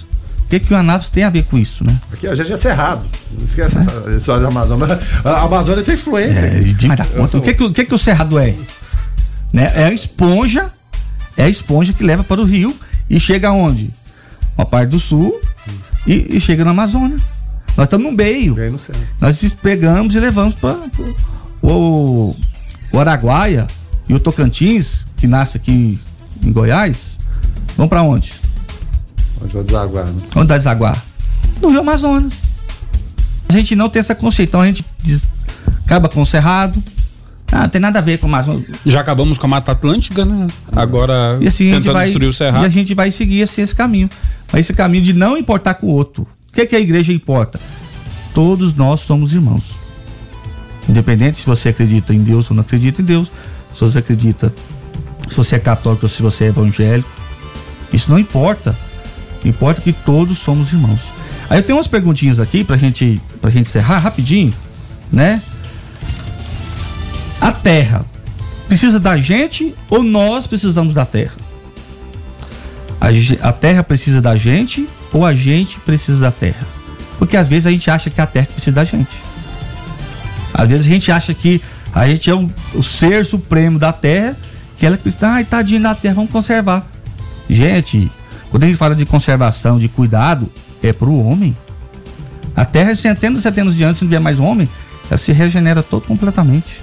que, 0.49 0.59
que 0.59 0.73
o 0.73 0.77
Anápolis 0.77 1.09
tem 1.09 1.23
a 1.23 1.29
ver 1.29 1.45
com 1.45 1.59
isso, 1.59 1.83
né? 1.83 1.95
Aqui 2.11 2.27
a 2.27 2.33
gente 2.33 2.51
é 2.51 2.57
cerrado. 2.57 3.05
Não 3.37 3.45
esquece 3.45 3.77
é. 3.77 3.79
essa 3.79 4.11
história 4.17 4.41
da 4.41 4.47
Amazônia. 4.47 4.99
A 5.23 5.43
Amazônia 5.43 5.83
tem 5.83 5.93
influência. 5.93 6.45
É, 6.45 6.59
de, 6.59 6.87
mas 6.87 6.99
conta, 7.07 7.37
o, 7.37 7.41
que, 7.41 7.53
que, 7.53 7.63
o 7.63 7.71
que, 7.71 7.85
que 7.85 7.93
o 7.93 7.97
cerrado 7.97 8.39
é? 8.39 8.55
Né? 9.53 9.71
É 9.75 9.85
a 9.85 9.93
esponja, 9.93 10.71
é 11.37 11.43
a 11.43 11.49
esponja 11.49 11.93
que 11.93 12.03
leva 12.03 12.23
para 12.23 12.41
o 12.41 12.43
rio 12.43 12.75
e 13.07 13.19
chega 13.19 13.49
aonde? 13.49 13.91
Uma 14.57 14.65
parte 14.65 14.89
do 14.89 14.99
sul 14.99 15.39
e, 16.07 16.37
e 16.37 16.41
chega 16.41 16.65
na 16.65 16.71
Amazônia. 16.71 17.17
Nós 17.77 17.85
estamos 17.85 18.09
no 18.09 18.17
meio. 18.17 18.55
Bem 18.55 18.71
no. 18.71 18.79
Nós 19.21 19.55
pegamos 19.61 20.15
e 20.15 20.19
levamos 20.19 20.55
para 20.55 20.79
o, 21.61 22.35
o 22.91 22.99
Araguaia 22.99 23.67
e 24.07 24.15
o 24.15 24.19
Tocantins, 24.19 25.05
que 25.15 25.27
nasce 25.27 25.57
aqui 25.57 25.99
em 26.43 26.51
Goiás. 26.51 27.19
Vão 27.77 27.87
para 27.87 28.01
onde? 28.01 28.38
Onde 29.41 29.53
vai 29.53 29.63
desaguar, 29.63 30.05
né? 30.05 30.21
Onde 30.35 30.47
vai 30.47 30.57
desaguar? 30.57 31.03
No 31.61 31.69
Rio 31.69 31.79
Amazonas. 31.79 32.33
A 33.47 33.53
gente 33.53 33.75
não 33.75 33.89
tem 33.89 33.99
essa 33.99 34.13
consciência, 34.13 34.49
então 34.49 34.61
a 34.61 34.65
gente 34.65 34.85
diz, 35.01 35.27
acaba 35.85 36.07
com 36.07 36.21
o 36.21 36.25
Cerrado. 36.25 36.81
Ah, 37.51 37.61
não 37.61 37.69
tem 37.69 37.81
nada 37.81 37.97
a 37.97 38.01
ver 38.01 38.19
com 38.19 38.27
o 38.27 38.29
Amazonas. 38.29 38.65
Já 38.85 39.01
acabamos 39.01 39.37
com 39.37 39.47
a 39.47 39.49
Mata 39.49 39.71
Atlântica, 39.71 40.23
né? 40.23 40.47
Agora 40.71 41.37
e 41.41 41.47
assim, 41.47 41.71
tentando 41.71 41.93
vai, 41.93 42.05
destruir 42.05 42.27
o 42.27 42.33
Cerrado. 42.33 42.63
E 42.63 42.65
a 42.65 42.69
gente 42.69 42.93
vai 42.93 43.09
seguir 43.09 43.41
assim, 43.41 43.61
esse 43.61 43.75
caminho. 43.75 44.09
Mas 44.51 44.61
esse 44.61 44.73
caminho 44.73 45.03
de 45.03 45.13
não 45.13 45.37
importar 45.37 45.73
com 45.75 45.87
o 45.87 45.89
outro. 45.89 46.27
O 46.49 46.53
que, 46.53 46.61
é 46.61 46.65
que 46.65 46.75
a 46.75 46.79
igreja 46.79 47.11
importa? 47.11 47.59
Todos 48.33 48.75
nós 48.75 49.01
somos 49.01 49.33
irmãos. 49.33 49.63
Independente 50.87 51.37
se 51.37 51.45
você 51.45 51.69
acredita 51.69 52.13
em 52.13 52.21
Deus 52.23 52.49
ou 52.49 52.55
não 52.55 52.61
acredita 52.61 53.01
em 53.01 53.05
Deus, 53.05 53.31
se 53.71 53.81
você 53.81 53.99
acredita, 53.99 54.53
se 55.29 55.35
você 55.35 55.55
é 55.55 55.59
católico 55.59 56.05
ou 56.05 56.09
se 56.09 56.21
você 56.21 56.45
é 56.45 56.47
evangélico, 56.47 57.09
isso 57.93 58.09
não 58.09 58.17
importa. 58.17 58.75
Importa 59.43 59.81
que 59.81 59.93
todos 59.93 60.37
somos 60.37 60.71
irmãos. 60.71 61.01
Aí 61.49 61.59
eu 61.59 61.63
tenho 61.63 61.77
umas 61.77 61.87
perguntinhas 61.87 62.39
aqui 62.39 62.63
pra 62.63 62.77
gente, 62.77 63.21
pra 63.41 63.49
gente 63.49 63.67
encerrar 63.67 63.97
rapidinho, 63.99 64.53
né? 65.11 65.41
A 67.39 67.51
terra 67.51 68.05
precisa 68.67 68.99
da 68.99 69.17
gente 69.17 69.73
ou 69.89 70.03
nós 70.03 70.45
precisamos 70.45 70.93
da 70.93 71.05
terra? 71.05 71.33
A, 73.01 73.47
a 73.47 73.53
terra 73.53 73.83
precisa 73.83 74.21
da 74.21 74.35
gente 74.35 74.87
ou 75.11 75.25
a 75.25 75.33
gente 75.33 75.79
precisa 75.79 76.19
da 76.19 76.31
terra? 76.31 76.67
Porque 77.17 77.35
às 77.35 77.47
vezes 77.47 77.65
a 77.65 77.71
gente 77.71 77.89
acha 77.89 78.09
que 78.09 78.21
a 78.21 78.27
terra 78.27 78.47
precisa 78.53 78.75
da 78.75 78.85
gente. 78.85 79.29
Às 80.53 80.67
vezes 80.67 80.85
a 80.85 80.89
gente 80.89 81.11
acha 81.11 81.33
que 81.33 81.61
a 81.93 82.07
gente 82.07 82.29
é 82.29 82.35
um, 82.35 82.49
o 82.73 82.83
ser 82.83 83.25
supremo 83.25 83.79
da 83.79 83.91
terra, 83.91 84.37
que 84.77 84.85
ela 84.85 84.97
precisa, 84.97 85.27
ai, 85.27 85.43
tadinho 85.43 85.81
da 85.81 85.95
terra, 85.95 86.15
vamos 86.15 86.31
conservar. 86.31 86.85
Gente, 87.49 88.11
quando 88.49 88.63
a 88.63 88.67
gente 88.67 88.77
fala 88.77 88.95
de 88.95 89.05
conservação, 89.05 89.77
de 89.77 89.87
cuidado, 89.87 90.49
é 90.81 90.91
para 90.91 91.07
o 91.07 91.25
homem. 91.27 91.55
A 92.55 92.65
Terra, 92.65 92.95
centenas 92.95 93.39
e 93.39 93.43
centenas 93.43 93.75
de 93.75 93.83
anos, 93.83 93.97
se 93.97 94.03
não 94.03 94.09
tiver 94.09 94.19
mais 94.19 94.39
homem, 94.39 94.67
ela 95.09 95.17
se 95.17 95.31
regenera 95.31 95.83
todo 95.83 96.03
completamente. 96.03 96.81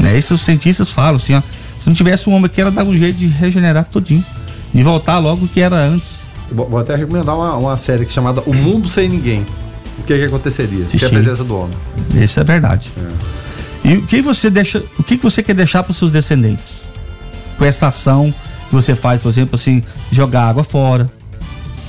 Né? 0.00 0.18
Isso 0.18 0.34
os 0.34 0.40
cientistas 0.40 0.90
falam 0.90 1.16
assim, 1.16 1.34
ó, 1.34 1.42
se 1.80 1.86
não 1.86 1.94
tivesse 1.94 2.28
um 2.30 2.32
homem 2.32 2.46
aqui, 2.46 2.60
ela 2.60 2.70
dava 2.70 2.88
um 2.88 2.96
jeito 2.96 3.18
de 3.18 3.26
regenerar 3.26 3.84
todinho. 3.84 4.24
De 4.72 4.82
voltar 4.82 5.18
logo 5.18 5.44
o 5.44 5.48
que 5.48 5.60
era 5.60 5.76
antes. 5.76 6.20
Vou 6.50 6.78
até 6.78 6.96
recomendar 6.96 7.36
uma, 7.36 7.54
uma 7.56 7.76
série 7.76 8.08
chamada 8.08 8.42
O 8.46 8.54
Mundo 8.54 8.88
Sem 8.88 9.08
Ninguém. 9.08 9.46
O 9.98 10.02
que, 10.02 10.18
que 10.18 10.24
aconteceria 10.24 10.84
se 10.86 11.04
a 11.04 11.08
presença 11.08 11.44
do 11.44 11.56
homem? 11.56 11.76
Isso 12.14 12.40
é 12.40 12.44
verdade. 12.44 12.90
É. 13.84 13.90
E 13.92 13.96
o 13.98 14.06
que 14.06 14.20
você 14.20 14.50
deixa, 14.50 14.82
o 14.98 15.02
que 15.02 15.16
você 15.16 15.42
quer 15.42 15.54
deixar 15.54 15.82
para 15.82 15.92
os 15.92 15.98
seus 15.98 16.10
descendentes? 16.10 16.82
Com 17.58 17.64
essa 17.64 17.88
ação 17.88 18.34
que 18.74 18.82
você 18.82 18.96
faz, 18.96 19.20
por 19.20 19.28
exemplo, 19.28 19.54
assim, 19.54 19.82
jogar 20.10 20.48
água 20.48 20.64
fora, 20.64 21.10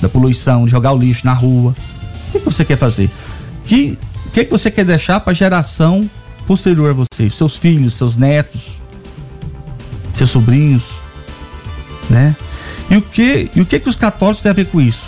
da 0.00 0.08
poluição, 0.08 0.68
jogar 0.68 0.92
o 0.92 0.98
lixo 0.98 1.26
na 1.26 1.32
rua. 1.32 1.74
O 2.28 2.32
que, 2.32 2.38
você 2.38 2.64
quer 2.64 2.78
fazer? 2.78 3.10
Que, 3.64 3.98
o 4.26 4.30
que, 4.30 4.44
que 4.44 4.50
você 4.50 4.70
quer 4.70 4.84
deixar 4.84 5.18
para 5.20 5.32
a 5.32 5.34
geração 5.34 6.08
posterior 6.46 6.90
a 6.90 6.92
você? 6.92 7.28
Seus 7.28 7.56
filhos, 7.56 7.94
seus 7.94 8.16
netos, 8.16 8.78
seus 10.14 10.30
sobrinhos. 10.30 10.84
né? 12.08 12.36
E 12.88 12.96
o 12.96 13.02
que, 13.02 13.50
e 13.54 13.60
o 13.60 13.66
que 13.66 13.80
que 13.80 13.88
os 13.88 13.96
católicos 13.96 14.42
têm 14.42 14.50
a 14.50 14.54
ver 14.54 14.66
com 14.66 14.80
isso? 14.80 15.02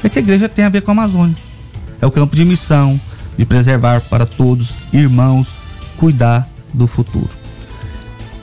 Que, 0.00 0.08
que 0.08 0.18
a 0.18 0.22
igreja 0.22 0.48
tem 0.48 0.64
a 0.64 0.70
ver 0.70 0.80
com 0.80 0.92
a 0.92 0.94
Amazônia? 0.94 1.36
É 2.00 2.06
o 2.06 2.10
campo 2.10 2.34
de 2.34 2.44
missão, 2.44 2.98
de 3.36 3.44
preservar 3.44 4.00
para 4.02 4.24
todos, 4.24 4.70
irmãos, 4.92 5.48
cuidar 5.98 6.48
do 6.72 6.86
futuro. 6.86 7.28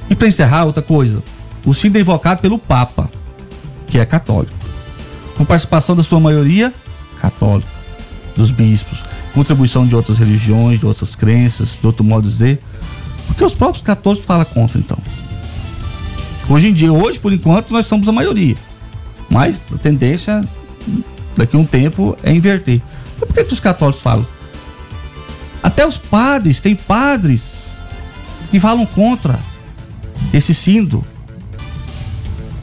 E 0.09 0.15
para 0.15 0.27
encerrar, 0.27 0.65
outra 0.65 0.83
coisa, 0.83 1.23
o 1.65 1.73
sino 1.73 1.97
é 1.97 2.01
invocado 2.01 2.41
pelo 2.41 2.57
Papa, 2.57 3.09
que 3.87 3.99
é 3.99 4.05
católico, 4.05 4.53
com 5.37 5.45
participação 5.45 5.95
da 5.95 6.03
sua 6.03 6.19
maioria 6.19 6.73
católica, 7.19 7.69
dos 8.35 8.51
bispos, 8.51 9.03
contribuição 9.33 9.85
de 9.85 9.95
outras 9.95 10.17
religiões, 10.17 10.79
de 10.79 10.85
outras 10.85 11.15
crenças, 11.15 11.77
de 11.79 11.85
outro 11.85 12.03
modo 12.03 12.27
de 12.27 12.33
dizer, 12.33 12.59
porque 13.27 13.43
os 13.43 13.53
próprios 13.53 13.81
católicos 13.81 14.25
falam 14.25 14.45
contra 14.45 14.77
então. 14.77 14.97
Hoje 16.49 16.69
em 16.69 16.73
dia, 16.73 16.91
hoje 16.91 17.19
por 17.19 17.31
enquanto, 17.31 17.71
nós 17.71 17.85
somos 17.85 18.07
a 18.07 18.11
maioria, 18.11 18.57
mas 19.29 19.61
a 19.73 19.77
tendência 19.77 20.43
daqui 21.37 21.55
a 21.55 21.59
um 21.59 21.65
tempo 21.65 22.17
é 22.21 22.33
inverter. 22.33 22.81
Então, 23.15 23.27
por 23.27 23.33
que, 23.35 23.43
que 23.45 23.53
os 23.53 23.59
católicos 23.59 24.01
falam? 24.01 24.27
Até 25.61 25.85
os 25.87 25.97
padres, 25.97 26.59
tem 26.59 26.75
padres 26.75 27.67
que 28.51 28.59
falam 28.59 28.85
contra 28.85 29.39
esse 30.33 30.53
sínodo. 30.53 31.05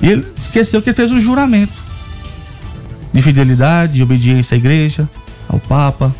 E 0.03 0.09
ele 0.09 0.27
esqueceu 0.39 0.81
que 0.81 0.91
ele 0.91 0.97
fez 0.97 1.13
um 1.13 1.21
juramento 1.21 1.73
de 3.13 3.23
fidelidade, 3.23 3.95
de 3.95 4.03
obediência 4.03 4.55
à 4.55 4.59
igreja, 4.59 5.09
ao 5.49 5.59
Papa. 5.59 6.15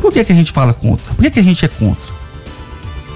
Por 0.00 0.12
que, 0.12 0.24
que 0.24 0.32
a 0.32 0.34
gente 0.34 0.52
fala 0.52 0.72
contra? 0.72 1.14
Por 1.14 1.22
que, 1.22 1.30
que 1.30 1.40
a 1.40 1.42
gente 1.42 1.64
é 1.64 1.68
contra? 1.68 2.14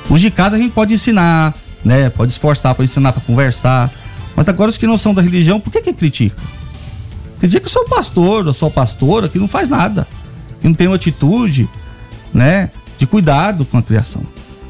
Os 0.09 0.21
de 0.21 0.31
casa 0.31 0.57
a 0.57 0.59
gente 0.59 0.73
pode 0.73 0.95
ensinar, 0.95 1.55
né? 1.85 2.11
Pode 2.11 2.33
esforçar 2.33 2.75
para 2.75 2.85
ensinar, 2.85 3.13
para 3.13 3.23
conversar. 3.23 3.91
Mas 4.35 4.49
agora 4.49 4.71
os 4.71 4.79
que 4.79 4.87
não 4.87 4.97
são 4.97 5.15
da 5.15 5.23
religião, 5.23 5.61
por 5.61 5.71
que 5.71 5.81
que 5.83 5.93
critica? 5.93 6.43
Critica 7.39 7.67
o 7.67 7.71
seu 7.71 7.85
pastor, 7.85 8.49
a 8.49 8.53
sua 8.53 8.71
pastora, 8.71 9.29
que 9.29 9.39
não 9.39 9.47
faz 9.47 9.69
nada. 9.69 10.07
Que 10.61 10.67
não 10.67 10.75
tem 10.75 10.89
uma 10.89 10.97
atitude, 10.97 11.69
né? 12.35 12.71
De 12.99 13.07
cuidado 13.07 13.65
com 13.65 13.79
a 13.79 13.83
criação. 13.83 14.23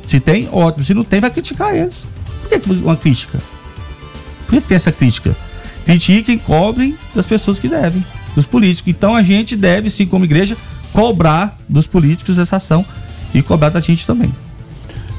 Se 0.06 0.20
tem, 0.20 0.48
ótimo. 0.52 0.84
Se 0.84 0.92
não 0.92 1.04
tem, 1.04 1.20
vai 1.20 1.30
criticar 1.30 1.74
eles. 1.74 2.06
Por 2.42 2.60
que, 2.60 2.70
uma 2.72 2.96
crítica? 2.96 3.40
Por 4.50 4.60
que, 4.60 4.66
tem 4.66 4.74
essa 4.74 4.90
crítica? 4.90 5.36
Critiquem, 5.84 6.36
cobrem 6.36 6.98
das 7.14 7.24
pessoas 7.24 7.60
que 7.60 7.68
devem, 7.68 8.04
dos 8.34 8.46
políticos. 8.46 8.90
Então 8.90 9.14
a 9.14 9.22
gente 9.22 9.54
deve, 9.56 9.88
sim, 9.88 10.06
como 10.06 10.24
igreja, 10.24 10.56
cobrar 10.92 11.56
dos 11.68 11.86
políticos 11.86 12.36
essa 12.36 12.56
ação 12.56 12.84
e 13.32 13.42
cobrar 13.42 13.68
da 13.68 13.78
gente 13.78 14.04
também. 14.04 14.32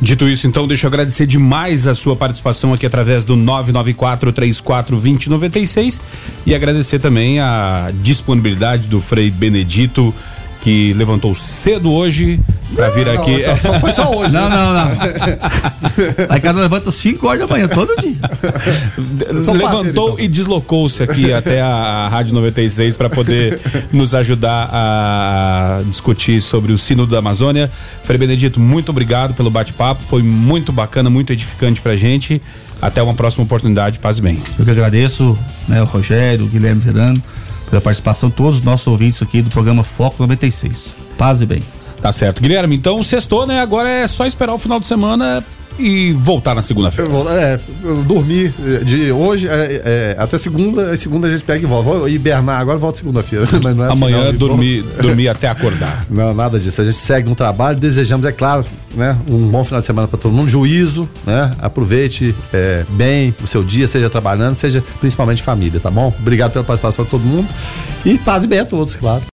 Dito 0.02 0.28
isso, 0.28 0.48
então, 0.48 0.67
deixa 0.67 0.86
eu 0.86 0.89
agradecer 0.89 1.26
demais 1.28 1.88
a 1.88 1.94
sua 1.94 2.13
participação 2.15 2.74
aqui 2.74 2.86
através 2.86 3.24
do 3.24 3.38
994-34-2096 3.38 6.02
e 6.46 6.54
agradecer 6.54 7.00
também 7.00 7.39
a 7.39 7.89
disponibilidade 8.02 8.89
do 8.89 9.00
Frei 9.00 9.32
Benedito 9.32 10.13
que 10.62 10.93
levantou 10.93 11.34
cedo 11.34 11.91
hoje 11.91 12.39
pra 12.76 12.89
vir 12.89 13.06
Não, 13.08 13.13
aqui. 13.13 13.43
só- 13.43 13.56
só- 13.58 13.80
foi 13.80 13.91
só 13.93 14.10
hoje. 14.15 14.34
Não, 14.34 14.50
não, 14.50 14.74
não. 14.74 14.91
Em 16.38 16.39
casa 16.41 16.60
levanta 16.60 16.91
5 16.91 17.28
horas 17.28 17.41
da 17.41 17.47
manhã, 17.47 17.67
todo 17.67 17.95
dia. 18.02 18.15
Sou 19.43 19.54
levantou 19.54 20.12
então. 20.13 20.19
e 20.19 20.28
deslocou-se 20.28 21.02
aqui 21.04 21.34
até 21.34 21.62
a, 21.62 21.67
a 21.67 22.08
Rádio 22.10 22.34
96 22.34 22.95
para 22.95 23.10
poder 23.10 23.60
nos 23.91 24.13
ajudar 24.15 24.69
a 24.71 25.82
discutir 25.88 26.41
sobre 26.41 26.71
o 26.71 26.78
Sino 26.78 27.06
da 27.08 27.17
Amazônia. 27.19 27.69
Frei 28.04 28.17
Benedito, 28.17 28.60
muito 28.60 28.89
obrigado 28.89 29.34
pelo 29.34 29.50
bate-papo, 29.50 30.02
foi 30.04 30.21
muito 30.21 30.71
bacana, 30.71 31.10
muito 31.10 31.34
edificante 31.34 31.82
pra 31.82 31.95
gente. 31.95 32.41
Até 32.82 33.02
uma 33.02 33.13
próxima 33.13 33.43
oportunidade, 33.43 34.00
paz 34.00 34.17
e 34.17 34.21
bem. 34.24 34.39
Eu 34.58 34.65
que 34.65 34.71
agradeço, 34.71 35.38
né, 35.67 35.82
o 35.82 35.86
Rogério, 35.86 36.45
o 36.45 36.47
Guilherme 36.47 36.82
Verano, 36.82 37.21
pela 37.71 37.81
participação, 37.81 38.29
todos 38.29 38.60
os 38.60 38.63
nossos 38.63 38.86
ouvintes 38.86 39.23
aqui 39.23 39.41
do 39.41 39.49
programa 39.49 39.84
Foco 39.84 40.21
96. 40.21 40.93
Paz 41.17 41.41
e 41.41 41.45
bem. 41.45 41.63
Tá 42.01 42.11
certo. 42.11 42.41
Guilherme, 42.41 42.75
então 42.75 43.01
sextou, 43.03 43.45
né? 43.45 43.61
Agora 43.61 43.87
é 43.87 44.07
só 44.07 44.25
esperar 44.25 44.53
o 44.53 44.57
final 44.57 44.79
de 44.79 44.87
semana 44.87 45.43
e 45.77 46.13
voltar 46.13 46.53
na 46.53 46.61
segunda-feira. 46.61 47.11
É, 47.31 47.59
eu 47.83 48.03
dormi 48.03 48.45
eh, 48.45 48.83
de 48.83 49.11
hoje 49.11 49.47
é, 49.47 49.81
é, 49.83 50.15
até 50.17 50.37
segunda, 50.37 50.95
segunda 50.97 51.27
a 51.27 51.31
gente 51.31 51.43
pega 51.43 51.63
e 51.63 51.65
volta. 51.65 51.89
Vou 51.89 52.09
hibernar 52.09 52.59
agora 52.59 52.77
volto 52.77 52.97
segunda-feira. 52.97 53.45
Mas 53.63 53.75
não 53.75 53.85
é 53.85 53.87
assim, 53.89 53.97
Amanhã 53.97 54.23
não, 54.25 54.31
de 54.31 54.37
dormir, 54.37 54.83
dormir 55.01 55.29
até 55.29 55.47
acordar. 55.47 56.05
Não, 56.09 56.33
nada 56.33 56.59
disso. 56.59 56.81
A 56.81 56.83
gente 56.83 56.97
segue 56.97 57.29
no 57.29 57.35
trabalho, 57.35 57.79
desejamos, 57.79 58.25
é 58.25 58.31
claro, 58.31 58.65
né, 58.95 59.17
um 59.29 59.47
bom 59.47 59.63
final 59.63 59.79
de 59.79 59.85
semana 59.85 60.07
para 60.07 60.17
todo 60.17 60.31
mundo, 60.31 60.49
juízo, 60.49 61.09
né? 61.25 61.51
Aproveite 61.59 62.35
é, 62.53 62.85
bem 62.89 63.33
o 63.43 63.47
seu 63.47 63.63
dia, 63.63 63.87
seja 63.87 64.09
trabalhando, 64.09 64.55
seja 64.55 64.83
principalmente 64.99 65.41
família, 65.41 65.79
tá 65.79 65.89
bom? 65.89 66.13
Obrigado 66.19 66.51
pela 66.51 66.63
participação 66.63 67.05
de 67.05 67.11
todo 67.11 67.21
mundo 67.21 67.47
e 68.05 68.17
paz 68.17 68.43
e 68.43 68.47
bem 68.47 68.59
a 68.59 68.65
todos, 68.65 68.95
claro. 68.95 69.21